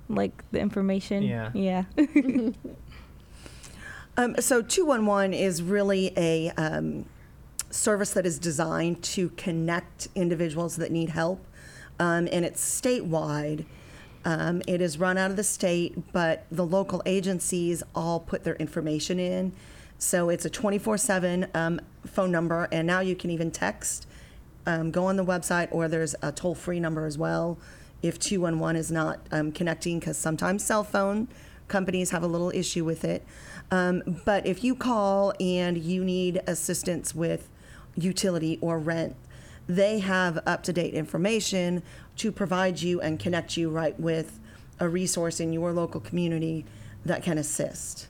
like 0.08 0.44
the 0.52 0.60
information. 0.60 1.22
Yeah. 1.22 1.50
Yeah. 1.52 1.84
Um, 4.18 4.34
so 4.40 4.62
211 4.62 5.34
is 5.34 5.62
really 5.62 6.10
a 6.16 6.50
um, 6.56 7.04
service 7.70 8.12
that 8.14 8.24
is 8.24 8.38
designed 8.38 9.02
to 9.02 9.28
connect 9.30 10.08
individuals 10.14 10.76
that 10.76 10.90
need 10.90 11.10
help, 11.10 11.44
um, 11.98 12.26
and 12.32 12.44
it's 12.44 12.64
statewide. 12.80 13.66
Um, 14.24 14.62
it 14.66 14.80
is 14.80 14.98
run 14.98 15.18
out 15.18 15.30
of 15.30 15.36
the 15.36 15.44
state, 15.44 16.12
but 16.12 16.46
the 16.50 16.64
local 16.64 17.02
agencies 17.04 17.82
all 17.94 18.18
put 18.18 18.42
their 18.42 18.56
information 18.56 19.20
in. 19.20 19.52
So 19.98 20.30
it's 20.30 20.44
a 20.46 20.50
24 20.50 20.96
7 20.96 21.46
um, 21.54 21.80
phone 22.06 22.32
number, 22.32 22.68
and 22.72 22.86
now 22.86 23.00
you 23.00 23.16
can 23.16 23.30
even 23.30 23.50
text. 23.50 24.06
Um, 24.64 24.90
go 24.90 25.06
on 25.06 25.16
the 25.16 25.24
website, 25.24 25.68
or 25.70 25.88
there's 25.88 26.14
a 26.22 26.32
toll 26.32 26.54
free 26.54 26.80
number 26.80 27.04
as 27.04 27.18
well 27.18 27.58
if 28.02 28.18
211 28.18 28.76
is 28.76 28.90
not 28.90 29.20
um, 29.30 29.52
connecting, 29.52 29.98
because 29.98 30.16
sometimes 30.16 30.64
cell 30.64 30.84
phone 30.84 31.28
companies 31.68 32.10
have 32.10 32.22
a 32.22 32.26
little 32.26 32.50
issue 32.50 32.84
with 32.84 33.04
it. 33.04 33.24
Um, 33.70 34.20
but 34.24 34.46
if 34.46 34.62
you 34.62 34.74
call 34.74 35.32
and 35.40 35.76
you 35.78 36.04
need 36.04 36.40
assistance 36.46 37.14
with 37.14 37.48
utility 37.96 38.58
or 38.60 38.78
rent, 38.78 39.16
they 39.66 39.98
have 39.98 40.38
up 40.46 40.62
to 40.64 40.72
date 40.72 40.94
information 40.94 41.82
to 42.16 42.30
provide 42.30 42.80
you 42.80 43.00
and 43.00 43.18
connect 43.18 43.56
you 43.56 43.68
right 43.68 43.98
with 43.98 44.38
a 44.78 44.88
resource 44.88 45.40
in 45.40 45.52
your 45.52 45.72
local 45.72 46.00
community 46.00 46.64
that 47.04 47.22
can 47.22 47.38
assist. 47.38 48.08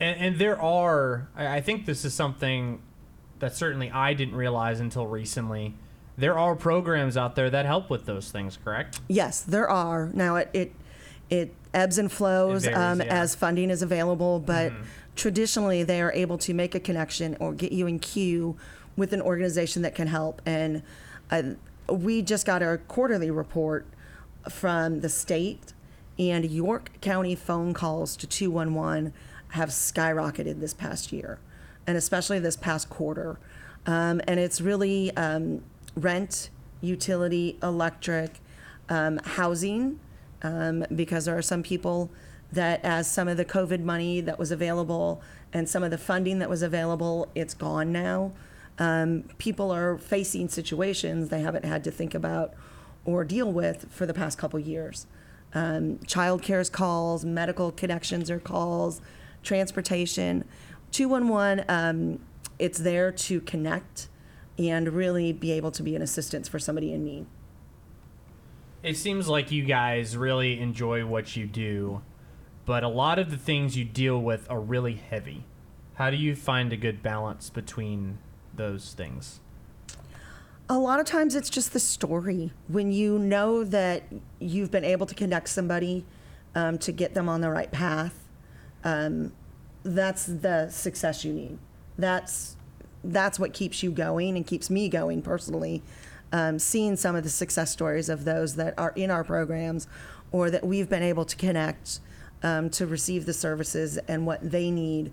And, 0.00 0.20
and 0.20 0.38
there 0.38 0.60
are, 0.60 1.28
I 1.36 1.56
I 1.56 1.60
think 1.60 1.86
this 1.86 2.04
is 2.04 2.14
something 2.14 2.80
that 3.38 3.54
certainly 3.54 3.90
I 3.90 4.14
didn't 4.14 4.36
realize 4.36 4.80
until 4.80 5.06
recently. 5.06 5.74
There 6.18 6.38
are 6.38 6.56
programs 6.56 7.18
out 7.18 7.34
there 7.34 7.50
that 7.50 7.66
help 7.66 7.90
with 7.90 8.06
those 8.06 8.30
things, 8.30 8.58
correct? 8.62 9.00
Yes, 9.08 9.42
there 9.42 9.68
are. 9.68 10.10
Now 10.14 10.36
it 10.36 10.50
it, 10.54 10.72
it 11.30 11.54
ebbs 11.74 11.98
and 11.98 12.10
flows 12.10 12.64
varies, 12.64 12.76
um, 12.76 12.98
yeah. 12.98 13.04
Mm-hmm. 13.04 13.12
as 13.12 13.34
funding 13.34 13.70
is 13.70 13.82
available, 13.82 14.40
but 14.40 14.72
traditionally 15.16 15.82
they 15.82 16.00
are 16.00 16.12
able 16.12 16.38
to 16.38 16.54
make 16.54 16.74
a 16.74 16.80
connection 16.80 17.36
or 17.40 17.52
get 17.52 17.72
you 17.72 17.86
in 17.86 17.98
queue 17.98 18.56
with 18.96 19.12
an 19.12 19.20
organization 19.20 19.82
that 19.82 19.94
can 19.94 20.08
help. 20.08 20.40
And 20.46 20.82
uh, 21.30 21.42
we 21.88 22.22
just 22.22 22.46
got 22.46 22.62
our 22.62 22.78
quarterly 22.78 23.30
report 23.30 23.86
from 24.48 25.00
the 25.00 25.08
state, 25.08 25.72
and 26.18 26.48
York 26.50 26.90
County 27.00 27.34
phone 27.34 27.74
calls 27.74 28.16
to 28.16 28.26
211 28.26 29.12
have 29.50 29.70
skyrocketed 29.70 30.60
this 30.60 30.74
past 30.74 31.12
year, 31.12 31.38
and 31.86 31.96
especially 31.96 32.38
this 32.38 32.56
past 32.56 32.88
quarter. 32.88 33.38
Um, 33.86 34.20
and 34.26 34.40
it's 34.40 34.60
really 34.60 35.16
um, 35.16 35.62
rent, 35.94 36.50
utility, 36.80 37.58
electric, 37.62 38.40
um, 38.88 39.18
housing, 39.24 40.00
um, 40.42 40.84
because 40.94 41.24
there 41.24 41.36
are 41.36 41.42
some 41.42 41.62
people 41.62 42.10
that, 42.52 42.84
as 42.84 43.10
some 43.10 43.28
of 43.28 43.36
the 43.36 43.44
COVID 43.44 43.80
money 43.80 44.20
that 44.20 44.38
was 44.38 44.50
available 44.50 45.20
and 45.52 45.68
some 45.68 45.82
of 45.82 45.90
the 45.90 45.98
funding 45.98 46.38
that 46.38 46.50
was 46.50 46.62
available, 46.62 47.28
it's 47.34 47.54
gone 47.54 47.92
now. 47.92 48.32
Um, 48.78 49.24
people 49.38 49.70
are 49.70 49.96
facing 49.96 50.48
situations 50.48 51.28
they 51.28 51.40
haven't 51.40 51.64
had 51.64 51.82
to 51.84 51.90
think 51.90 52.14
about 52.14 52.52
or 53.04 53.24
deal 53.24 53.50
with 53.50 53.86
for 53.90 54.04
the 54.04 54.14
past 54.14 54.36
couple 54.38 54.58
years. 54.58 55.06
Um, 55.54 56.00
child 56.06 56.42
care's 56.42 56.68
calls, 56.68 57.24
medical 57.24 57.72
connections 57.72 58.30
are 58.30 58.40
calls, 58.40 59.00
transportation. 59.42 60.44
211, 60.92 61.64
um, 61.68 62.20
it's 62.58 62.78
there 62.78 63.10
to 63.12 63.40
connect 63.40 64.08
and 64.58 64.92
really 64.92 65.32
be 65.32 65.52
able 65.52 65.70
to 65.70 65.82
be 65.82 65.94
an 65.94 66.02
assistance 66.02 66.48
for 66.48 66.58
somebody 66.58 66.92
in 66.92 67.04
need. 67.04 67.26
It 68.86 68.96
seems 68.96 69.26
like 69.26 69.50
you 69.50 69.64
guys 69.64 70.16
really 70.16 70.60
enjoy 70.60 71.04
what 71.04 71.34
you 71.34 71.48
do, 71.48 72.02
but 72.66 72.84
a 72.84 72.88
lot 72.88 73.18
of 73.18 73.32
the 73.32 73.36
things 73.36 73.76
you 73.76 73.84
deal 73.84 74.16
with 74.16 74.48
are 74.48 74.60
really 74.60 74.94
heavy. 74.94 75.42
How 75.94 76.08
do 76.08 76.16
you 76.16 76.36
find 76.36 76.72
a 76.72 76.76
good 76.76 77.02
balance 77.02 77.50
between 77.50 78.18
those 78.54 78.94
things? 78.94 79.40
A 80.68 80.78
lot 80.78 81.00
of 81.00 81.06
times 81.06 81.34
it's 81.34 81.50
just 81.50 81.72
the 81.72 81.80
story. 81.80 82.52
When 82.68 82.92
you 82.92 83.18
know 83.18 83.64
that 83.64 84.04
you've 84.38 84.70
been 84.70 84.84
able 84.84 85.06
to 85.06 85.16
connect 85.16 85.48
somebody 85.48 86.04
um, 86.54 86.78
to 86.78 86.92
get 86.92 87.12
them 87.12 87.28
on 87.28 87.40
the 87.40 87.50
right 87.50 87.72
path, 87.72 88.28
um, 88.84 89.32
that's 89.82 90.26
the 90.26 90.70
success 90.70 91.24
you 91.24 91.32
need. 91.32 91.58
That's 91.98 92.56
that's 93.02 93.40
what 93.40 93.52
keeps 93.52 93.82
you 93.82 93.90
going 93.90 94.36
and 94.36 94.46
keeps 94.46 94.70
me 94.70 94.88
going 94.88 95.22
personally. 95.22 95.82
Um, 96.32 96.58
seeing 96.58 96.96
some 96.96 97.14
of 97.14 97.22
the 97.22 97.30
success 97.30 97.70
stories 97.70 98.08
of 98.08 98.24
those 98.24 98.56
that 98.56 98.74
are 98.76 98.92
in 98.96 99.12
our 99.12 99.22
programs 99.22 99.86
or 100.32 100.50
that 100.50 100.64
we've 100.66 100.88
been 100.88 101.02
able 101.02 101.24
to 101.24 101.36
connect 101.36 102.00
um, 102.42 102.68
to 102.70 102.86
receive 102.86 103.26
the 103.26 103.32
services 103.32 103.96
and 104.08 104.26
what 104.26 104.50
they 104.50 104.70
need 104.70 105.12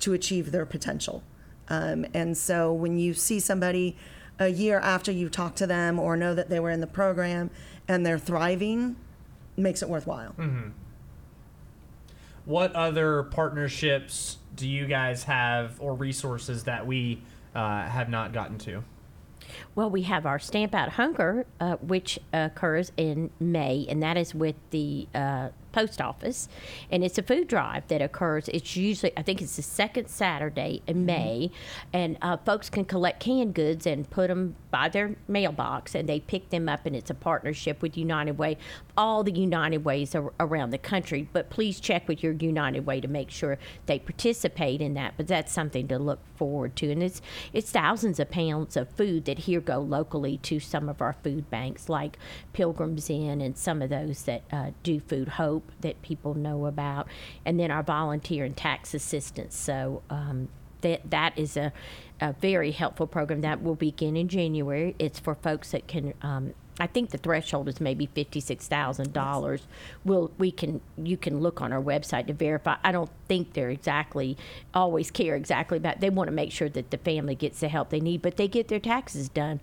to 0.00 0.14
achieve 0.14 0.52
their 0.52 0.66
potential. 0.66 1.22
Um, 1.68 2.06
and 2.14 2.36
so 2.36 2.72
when 2.72 2.98
you 2.98 3.14
see 3.14 3.40
somebody 3.40 3.96
a 4.38 4.48
year 4.48 4.78
after 4.80 5.12
you 5.12 5.28
talk 5.28 5.54
to 5.56 5.66
them 5.66 5.98
or 5.98 6.16
know 6.16 6.34
that 6.34 6.48
they 6.48 6.60
were 6.60 6.70
in 6.70 6.80
the 6.80 6.86
program 6.86 7.50
and 7.86 8.04
they're 8.04 8.18
thriving 8.18 8.96
makes 9.56 9.82
it 9.82 9.88
worthwhile. 9.88 10.34
What 12.44 12.74
other 12.74 13.22
partnerships 13.24 14.38
do 14.56 14.68
you 14.68 14.86
guys 14.86 15.24
have 15.24 15.80
or 15.80 15.94
resources 15.94 16.64
that 16.64 16.86
we 16.86 17.22
uh, 17.54 17.86
have 17.86 18.08
not 18.08 18.32
gotten 18.32 18.58
to? 18.58 18.82
Well, 19.74 19.90
we 19.90 20.02
have 20.02 20.26
our 20.26 20.38
Stamp 20.38 20.74
Out 20.74 20.90
Hunger, 20.90 21.46
uh, 21.60 21.76
which 21.76 22.18
occurs 22.32 22.92
in 22.96 23.30
May, 23.40 23.86
and 23.88 24.02
that 24.02 24.16
is 24.16 24.34
with 24.34 24.56
the 24.70 25.08
uh, 25.14 25.48
post 25.72 26.00
office. 26.00 26.48
And 26.90 27.04
it's 27.04 27.18
a 27.18 27.22
food 27.22 27.48
drive 27.48 27.88
that 27.88 28.00
occurs. 28.00 28.48
It's 28.48 28.76
usually, 28.76 29.12
I 29.16 29.22
think 29.22 29.42
it's 29.42 29.56
the 29.56 29.62
second 29.62 30.08
Saturday 30.08 30.82
in 30.86 31.04
May, 31.04 31.50
and 31.92 32.16
uh, 32.22 32.36
folks 32.38 32.70
can 32.70 32.84
collect 32.84 33.20
canned 33.20 33.54
goods 33.54 33.86
and 33.86 34.08
put 34.08 34.28
them 34.28 34.56
by 34.74 34.88
their 34.88 35.14
mailbox, 35.28 35.94
and 35.94 36.08
they 36.08 36.18
pick 36.18 36.50
them 36.50 36.68
up. 36.68 36.84
And 36.84 36.96
it's 36.96 37.08
a 37.08 37.14
partnership 37.14 37.80
with 37.80 37.96
United 37.96 38.38
Way, 38.38 38.58
all 38.96 39.22
the 39.22 39.30
United 39.30 39.84
Ways 39.84 40.16
ar- 40.16 40.32
around 40.40 40.70
the 40.70 40.78
country. 40.78 41.28
But 41.32 41.48
please 41.48 41.78
check 41.78 42.08
with 42.08 42.24
your 42.24 42.32
United 42.32 42.84
Way 42.84 43.00
to 43.00 43.06
make 43.06 43.30
sure 43.30 43.56
they 43.86 44.00
participate 44.00 44.80
in 44.80 44.94
that. 44.94 45.14
But 45.16 45.28
that's 45.28 45.52
something 45.52 45.86
to 45.86 45.98
look 46.00 46.18
forward 46.34 46.74
to, 46.74 46.90
and 46.90 47.04
it's 47.04 47.22
it's 47.52 47.70
thousands 47.70 48.18
of 48.18 48.32
pounds 48.32 48.76
of 48.76 48.90
food 48.90 49.26
that 49.26 49.38
here 49.38 49.60
go 49.60 49.78
locally 49.78 50.38
to 50.38 50.58
some 50.58 50.88
of 50.88 51.00
our 51.00 51.12
food 51.22 51.48
banks 51.50 51.88
like 51.88 52.18
Pilgrims 52.52 53.08
Inn 53.08 53.40
and 53.40 53.56
some 53.56 53.80
of 53.80 53.90
those 53.90 54.22
that 54.22 54.42
uh, 54.50 54.70
do 54.82 54.98
Food 54.98 55.28
Hope 55.28 55.70
that 55.82 56.02
people 56.02 56.34
know 56.34 56.66
about, 56.66 57.06
and 57.44 57.60
then 57.60 57.70
our 57.70 57.84
volunteer 57.84 58.44
and 58.44 58.56
tax 58.56 58.92
assistance. 58.92 59.56
So. 59.56 60.02
Um, 60.10 60.48
that 60.84 61.10
that 61.10 61.36
is 61.36 61.56
a, 61.56 61.72
a 62.20 62.32
very 62.32 62.70
helpful 62.70 63.06
program 63.06 63.40
that 63.42 63.62
will 63.62 63.74
begin 63.74 64.16
in 64.16 64.28
January. 64.28 64.94
It's 64.98 65.18
for 65.18 65.34
folks 65.34 65.72
that 65.72 65.86
can. 65.86 66.14
Um, 66.22 66.54
I 66.80 66.88
think 66.88 67.10
the 67.10 67.18
threshold 67.18 67.68
is 67.68 67.80
maybe 67.80 68.06
fifty 68.06 68.40
six 68.40 68.66
thousand 68.66 69.12
dollars. 69.12 69.66
Will 70.04 70.32
we 70.38 70.50
can 70.50 70.80
you 70.96 71.16
can 71.16 71.40
look 71.40 71.60
on 71.60 71.72
our 71.72 71.82
website 71.82 72.26
to 72.26 72.32
verify. 72.32 72.76
I 72.82 72.90
don't 72.90 73.10
think 73.28 73.52
they're 73.52 73.70
exactly 73.70 74.36
always 74.72 75.10
care 75.10 75.36
exactly 75.36 75.78
about. 75.78 76.00
They 76.00 76.10
want 76.10 76.28
to 76.28 76.34
make 76.34 76.50
sure 76.50 76.68
that 76.68 76.90
the 76.90 76.98
family 76.98 77.36
gets 77.36 77.60
the 77.60 77.68
help 77.68 77.90
they 77.90 78.00
need, 78.00 78.22
but 78.22 78.36
they 78.36 78.48
get 78.48 78.68
their 78.68 78.80
taxes 78.80 79.28
done 79.28 79.60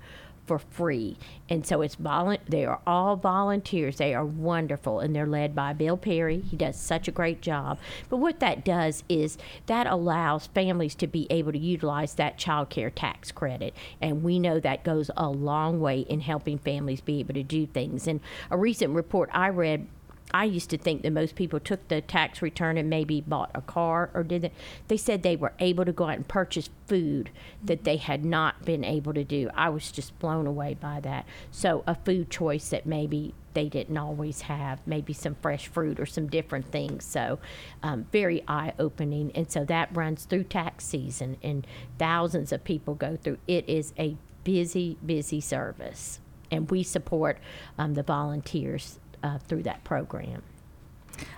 for 0.51 0.59
free. 0.59 1.15
And 1.47 1.65
so 1.65 1.81
it's 1.81 1.95
volun- 1.95 2.39
they 2.45 2.65
are 2.65 2.81
all 2.85 3.15
volunteers. 3.15 3.95
They 3.95 4.13
are 4.13 4.25
wonderful 4.25 4.99
and 4.99 5.15
they're 5.15 5.25
led 5.25 5.55
by 5.55 5.71
Bill 5.71 5.95
Perry. 5.95 6.41
He 6.41 6.57
does 6.57 6.77
such 6.77 7.07
a 7.07 7.11
great 7.11 7.41
job. 7.41 7.79
But 8.09 8.17
what 8.17 8.41
that 8.41 8.65
does 8.65 9.05
is 9.07 9.37
that 9.67 9.87
allows 9.87 10.47
families 10.47 10.93
to 10.95 11.07
be 11.07 11.25
able 11.29 11.53
to 11.53 11.57
utilize 11.57 12.15
that 12.15 12.37
child 12.37 12.69
care 12.69 12.89
tax 12.89 13.31
credit. 13.31 13.73
And 14.01 14.23
we 14.23 14.39
know 14.39 14.59
that 14.59 14.83
goes 14.83 15.09
a 15.15 15.29
long 15.29 15.79
way 15.79 16.01
in 16.01 16.19
helping 16.19 16.57
families 16.57 16.99
be 16.99 17.21
able 17.21 17.35
to 17.35 17.43
do 17.43 17.65
things. 17.65 18.07
And 18.07 18.19
a 18.49 18.57
recent 18.57 18.93
report 18.93 19.29
I 19.31 19.47
read 19.47 19.87
I 20.33 20.45
used 20.45 20.69
to 20.69 20.77
think 20.77 21.01
that 21.01 21.11
most 21.11 21.35
people 21.35 21.59
took 21.59 21.87
the 21.87 22.01
tax 22.01 22.41
return 22.41 22.77
and 22.77 22.89
maybe 22.89 23.21
bought 23.21 23.51
a 23.53 23.61
car 23.61 24.09
or 24.13 24.23
did. 24.23 24.51
They 24.87 24.97
said 24.97 25.23
they 25.23 25.35
were 25.35 25.53
able 25.59 25.85
to 25.85 25.91
go 25.91 26.05
out 26.05 26.15
and 26.15 26.27
purchase 26.27 26.69
food 26.87 27.29
that 27.63 27.83
they 27.83 27.97
had 27.97 28.23
not 28.25 28.65
been 28.65 28.83
able 28.83 29.13
to 29.13 29.23
do. 29.23 29.49
I 29.55 29.69
was 29.69 29.91
just 29.91 30.17
blown 30.19 30.47
away 30.47 30.73
by 30.73 30.99
that. 31.01 31.25
So, 31.51 31.83
a 31.85 31.95
food 31.95 32.29
choice 32.29 32.69
that 32.69 32.85
maybe 32.85 33.33
they 33.53 33.67
didn't 33.67 33.97
always 33.97 34.41
have, 34.41 34.79
maybe 34.85 35.13
some 35.13 35.35
fresh 35.35 35.67
fruit 35.67 35.99
or 35.99 36.05
some 36.05 36.27
different 36.27 36.71
things. 36.71 37.03
So, 37.03 37.39
um, 37.83 38.05
very 38.11 38.43
eye 38.47 38.73
opening. 38.79 39.31
And 39.35 39.51
so 39.51 39.65
that 39.65 39.89
runs 39.95 40.25
through 40.25 40.45
tax 40.45 40.85
season, 40.85 41.37
and 41.43 41.67
thousands 41.97 42.51
of 42.51 42.63
people 42.63 42.95
go 42.95 43.17
through. 43.21 43.37
It 43.47 43.67
is 43.67 43.93
a 43.99 44.17
busy, 44.43 44.97
busy 45.05 45.41
service. 45.41 46.19
And 46.49 46.69
we 46.69 46.83
support 46.83 47.39
um, 47.77 47.93
the 47.93 48.03
volunteers 48.03 48.99
uh, 49.23 49.37
through 49.39 49.63
that 49.63 49.83
program. 49.83 50.43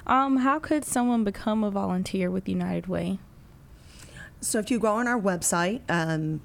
Um, 0.05 0.37
how 0.37 0.59
could 0.59 0.85
someone 0.85 1.23
become 1.23 1.63
a 1.63 1.71
volunteer 1.71 2.29
with 2.29 2.47
United 2.47 2.87
Way? 2.87 3.19
So 4.41 4.59
if 4.59 4.69
you 4.69 4.79
go 4.79 4.93
on 4.93 5.07
our 5.07 5.19
website, 5.19 5.81
um, 5.89 6.41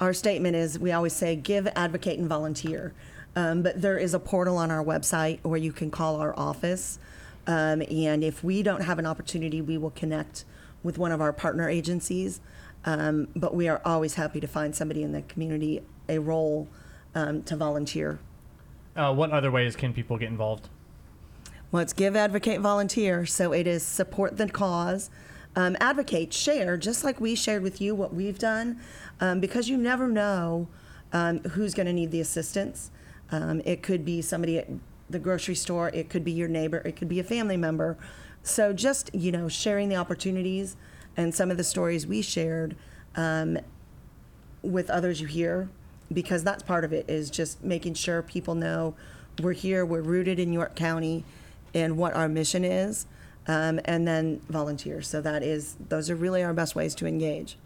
our 0.00 0.12
statement 0.12 0.56
is 0.56 0.78
we 0.78 0.90
always 0.92 1.12
say 1.12 1.36
give, 1.36 1.66
advocate, 1.76 2.18
and 2.18 2.28
volunteer. 2.28 2.92
Um, 3.36 3.62
but 3.62 3.80
there 3.80 3.98
is 3.98 4.14
a 4.14 4.18
portal 4.18 4.56
on 4.56 4.70
our 4.70 4.84
website 4.84 5.38
where 5.42 5.58
you 5.58 5.72
can 5.72 5.90
call 5.90 6.16
our 6.16 6.38
office. 6.38 6.98
Um, 7.46 7.82
and 7.90 8.22
if 8.22 8.44
we 8.44 8.62
don't 8.62 8.82
have 8.82 8.98
an 8.98 9.06
opportunity, 9.06 9.60
we 9.60 9.78
will 9.78 9.90
connect 9.90 10.44
with 10.82 10.98
one 10.98 11.12
of 11.12 11.20
our 11.20 11.32
partner 11.32 11.68
agencies. 11.68 12.40
Um, 12.84 13.28
but 13.36 13.54
we 13.54 13.68
are 13.68 13.80
always 13.84 14.14
happy 14.14 14.40
to 14.40 14.46
find 14.46 14.74
somebody 14.74 15.02
in 15.02 15.12
the 15.12 15.22
community 15.22 15.82
a 16.08 16.18
role 16.18 16.68
um, 17.14 17.42
to 17.44 17.56
volunteer. 17.56 18.18
Uh, 18.96 19.14
what 19.14 19.30
other 19.30 19.50
ways 19.50 19.76
can 19.76 19.94
people 19.94 20.18
get 20.18 20.28
involved? 20.28 20.68
Well, 21.72 21.80
it's 21.80 21.94
give, 21.94 22.14
advocate, 22.14 22.60
volunteer. 22.60 23.24
So 23.24 23.52
it 23.52 23.66
is 23.66 23.82
support 23.82 24.36
the 24.36 24.46
cause, 24.46 25.08
um, 25.56 25.74
advocate, 25.80 26.30
share, 26.34 26.76
just 26.76 27.02
like 27.02 27.18
we 27.18 27.34
shared 27.34 27.62
with 27.62 27.80
you 27.80 27.94
what 27.94 28.12
we've 28.12 28.38
done, 28.38 28.78
um, 29.20 29.40
because 29.40 29.70
you 29.70 29.78
never 29.78 30.06
know 30.06 30.68
um, 31.14 31.38
who's 31.40 31.72
going 31.72 31.86
to 31.86 31.92
need 31.94 32.10
the 32.10 32.20
assistance. 32.20 32.90
Um, 33.30 33.62
it 33.64 33.82
could 33.82 34.04
be 34.04 34.20
somebody 34.20 34.58
at 34.58 34.68
the 35.08 35.18
grocery 35.18 35.54
store, 35.54 35.88
it 35.88 36.10
could 36.10 36.24
be 36.24 36.32
your 36.32 36.48
neighbor, 36.48 36.78
it 36.84 36.94
could 36.94 37.08
be 37.08 37.20
a 37.20 37.24
family 37.24 37.56
member. 37.56 37.96
So 38.42 38.74
just 38.74 39.14
you 39.14 39.32
know, 39.32 39.48
sharing 39.48 39.88
the 39.88 39.96
opportunities 39.96 40.76
and 41.16 41.34
some 41.34 41.50
of 41.50 41.56
the 41.56 41.64
stories 41.64 42.06
we 42.06 42.20
shared 42.20 42.76
um, 43.16 43.58
with 44.60 44.90
others 44.90 45.22
you 45.22 45.26
hear, 45.26 45.70
because 46.12 46.44
that's 46.44 46.62
part 46.62 46.84
of 46.84 46.92
it 46.92 47.08
is 47.08 47.30
just 47.30 47.64
making 47.64 47.94
sure 47.94 48.20
people 48.20 48.54
know 48.54 48.94
we're 49.40 49.52
here, 49.52 49.86
we're 49.86 50.02
rooted 50.02 50.38
in 50.38 50.52
York 50.52 50.76
County, 50.76 51.24
and 51.74 51.96
what 51.96 52.14
our 52.14 52.28
mission 52.28 52.64
is, 52.64 53.06
um, 53.46 53.80
and 53.84 54.06
then 54.06 54.40
volunteer. 54.48 55.02
So 55.02 55.20
that 55.20 55.42
is 55.42 55.76
those 55.88 56.10
are 56.10 56.16
really 56.16 56.42
our 56.42 56.52
best 56.52 56.74
ways 56.74 56.94
to 56.96 57.06
engage. 57.06 57.56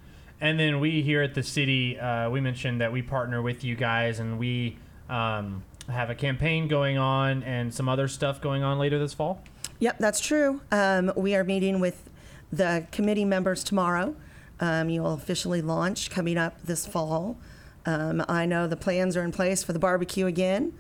And 0.41 0.61
then 0.61 0.81
we 0.81 1.03
here 1.03 1.23
at 1.23 1.35
the 1.35 1.43
city, 1.43 1.99
uh, 1.99 2.29
we 2.29 2.41
mentioned 2.41 2.81
that 2.81 2.93
we 2.93 3.03
partner 3.03 3.41
with 3.41 3.65
you 3.65 3.75
guys, 3.75 4.19
and 4.19 4.39
we 4.39 4.77
um, 5.09 5.63
have 5.89 6.11
a 6.11 6.15
campaign 6.15 6.69
going 6.69 6.99
on 6.99 7.43
and 7.43 7.73
some 7.73 7.89
other 7.89 8.09
stuff 8.09 8.41
going 8.41 8.63
on 8.63 8.79
later 8.79 8.99
this 8.99 9.15
fall. 9.15 9.43
Yep, 9.79 9.99
that's 9.99 10.21
true. 10.21 10.61
Um, 10.73 11.13
we 11.17 11.35
are 11.35 11.45
meeting 11.45 11.81
with 11.81 12.11
the 12.53 12.87
committee 12.93 13.25
members 13.25 13.63
tomorrow. 13.63 14.15
Um, 14.59 14.89
you'll 14.89 15.13
officially 15.13 15.61
launch 15.61 16.11
coming 16.11 16.39
up 16.39 16.61
this 16.63 16.87
fall. 16.87 17.37
Um, 17.85 18.25
I 18.29 18.47
know 18.47 18.67
the 18.67 18.77
plans 18.77 19.17
are 19.17 19.23
in 19.23 19.33
place 19.33 19.63
for 19.63 19.73
the 19.73 19.79
barbecue 19.79 20.27
again. 20.27 20.73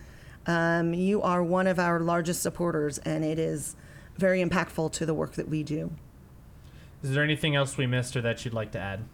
Um, 0.46 0.94
you 0.94 1.22
are 1.22 1.42
one 1.42 1.66
of 1.66 1.78
our 1.78 2.00
largest 2.00 2.42
supporters, 2.42 2.98
and 2.98 3.24
it 3.24 3.38
is 3.38 3.76
very 4.16 4.42
impactful 4.42 4.92
to 4.92 5.06
the 5.06 5.14
work 5.14 5.32
that 5.35 5.48
we 5.48 5.62
do. 5.62 5.90
Is 7.02 7.12
there 7.12 7.24
anything 7.24 7.54
else 7.54 7.76
we 7.76 7.87
missed 7.87 8.16
or 8.16 8.20
that 8.22 8.44
you'd 8.44 8.54
like 8.54 8.72
to 8.72 8.78
add? 8.78 9.04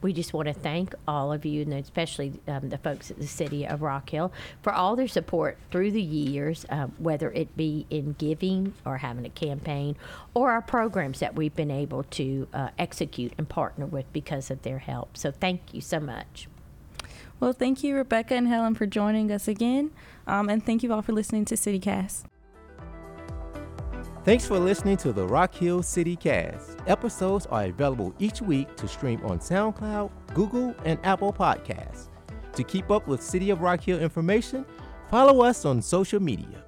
We 0.00 0.12
just 0.12 0.32
want 0.32 0.46
to 0.46 0.54
thank 0.54 0.94
all 1.08 1.32
of 1.32 1.44
you, 1.44 1.62
and 1.62 1.74
especially 1.74 2.40
um, 2.46 2.68
the 2.68 2.78
folks 2.78 3.10
at 3.10 3.18
the 3.18 3.26
city 3.26 3.66
of 3.66 3.82
Rock 3.82 4.10
Hill, 4.10 4.32
for 4.62 4.72
all 4.72 4.94
their 4.94 5.08
support 5.08 5.58
through 5.70 5.90
the 5.90 6.02
years, 6.02 6.64
uh, 6.70 6.86
whether 6.98 7.32
it 7.32 7.56
be 7.56 7.84
in 7.90 8.14
giving 8.16 8.74
or 8.84 8.98
having 8.98 9.26
a 9.26 9.30
campaign, 9.30 9.96
or 10.34 10.52
our 10.52 10.62
programs 10.62 11.18
that 11.18 11.34
we've 11.34 11.54
been 11.54 11.70
able 11.70 12.04
to 12.04 12.46
uh, 12.54 12.68
execute 12.78 13.32
and 13.38 13.48
partner 13.48 13.86
with 13.86 14.10
because 14.12 14.50
of 14.50 14.62
their 14.62 14.78
help. 14.78 15.16
So 15.16 15.32
thank 15.32 15.74
you 15.74 15.80
so 15.80 15.98
much. 15.98 16.48
Well, 17.40 17.52
thank 17.52 17.84
you, 17.84 17.94
Rebecca 17.96 18.34
and 18.34 18.48
Helen, 18.48 18.74
for 18.74 18.86
joining 18.86 19.30
us 19.30 19.46
again. 19.46 19.90
Um, 20.28 20.48
and 20.48 20.64
thank 20.64 20.82
you 20.82 20.92
all 20.92 21.02
for 21.02 21.12
listening 21.12 21.44
to 21.46 21.54
CityCast. 21.54 22.24
Thanks 24.24 24.46
for 24.46 24.58
listening 24.58 24.98
to 24.98 25.12
the 25.12 25.26
Rock 25.26 25.54
Hill 25.54 25.82
City 25.82 26.14
Cast. 26.14 26.76
Episodes 26.86 27.46
are 27.46 27.64
available 27.64 28.14
each 28.18 28.42
week 28.42 28.76
to 28.76 28.86
stream 28.86 29.24
on 29.24 29.38
SoundCloud, 29.38 30.10
Google, 30.34 30.74
and 30.84 30.98
Apple 31.02 31.32
Podcasts. 31.32 32.08
To 32.52 32.62
keep 32.62 32.90
up 32.90 33.08
with 33.08 33.22
City 33.22 33.48
of 33.48 33.62
Rock 33.62 33.80
Hill 33.80 33.98
information, 33.98 34.66
follow 35.08 35.42
us 35.42 35.64
on 35.64 35.80
social 35.80 36.20
media. 36.20 36.67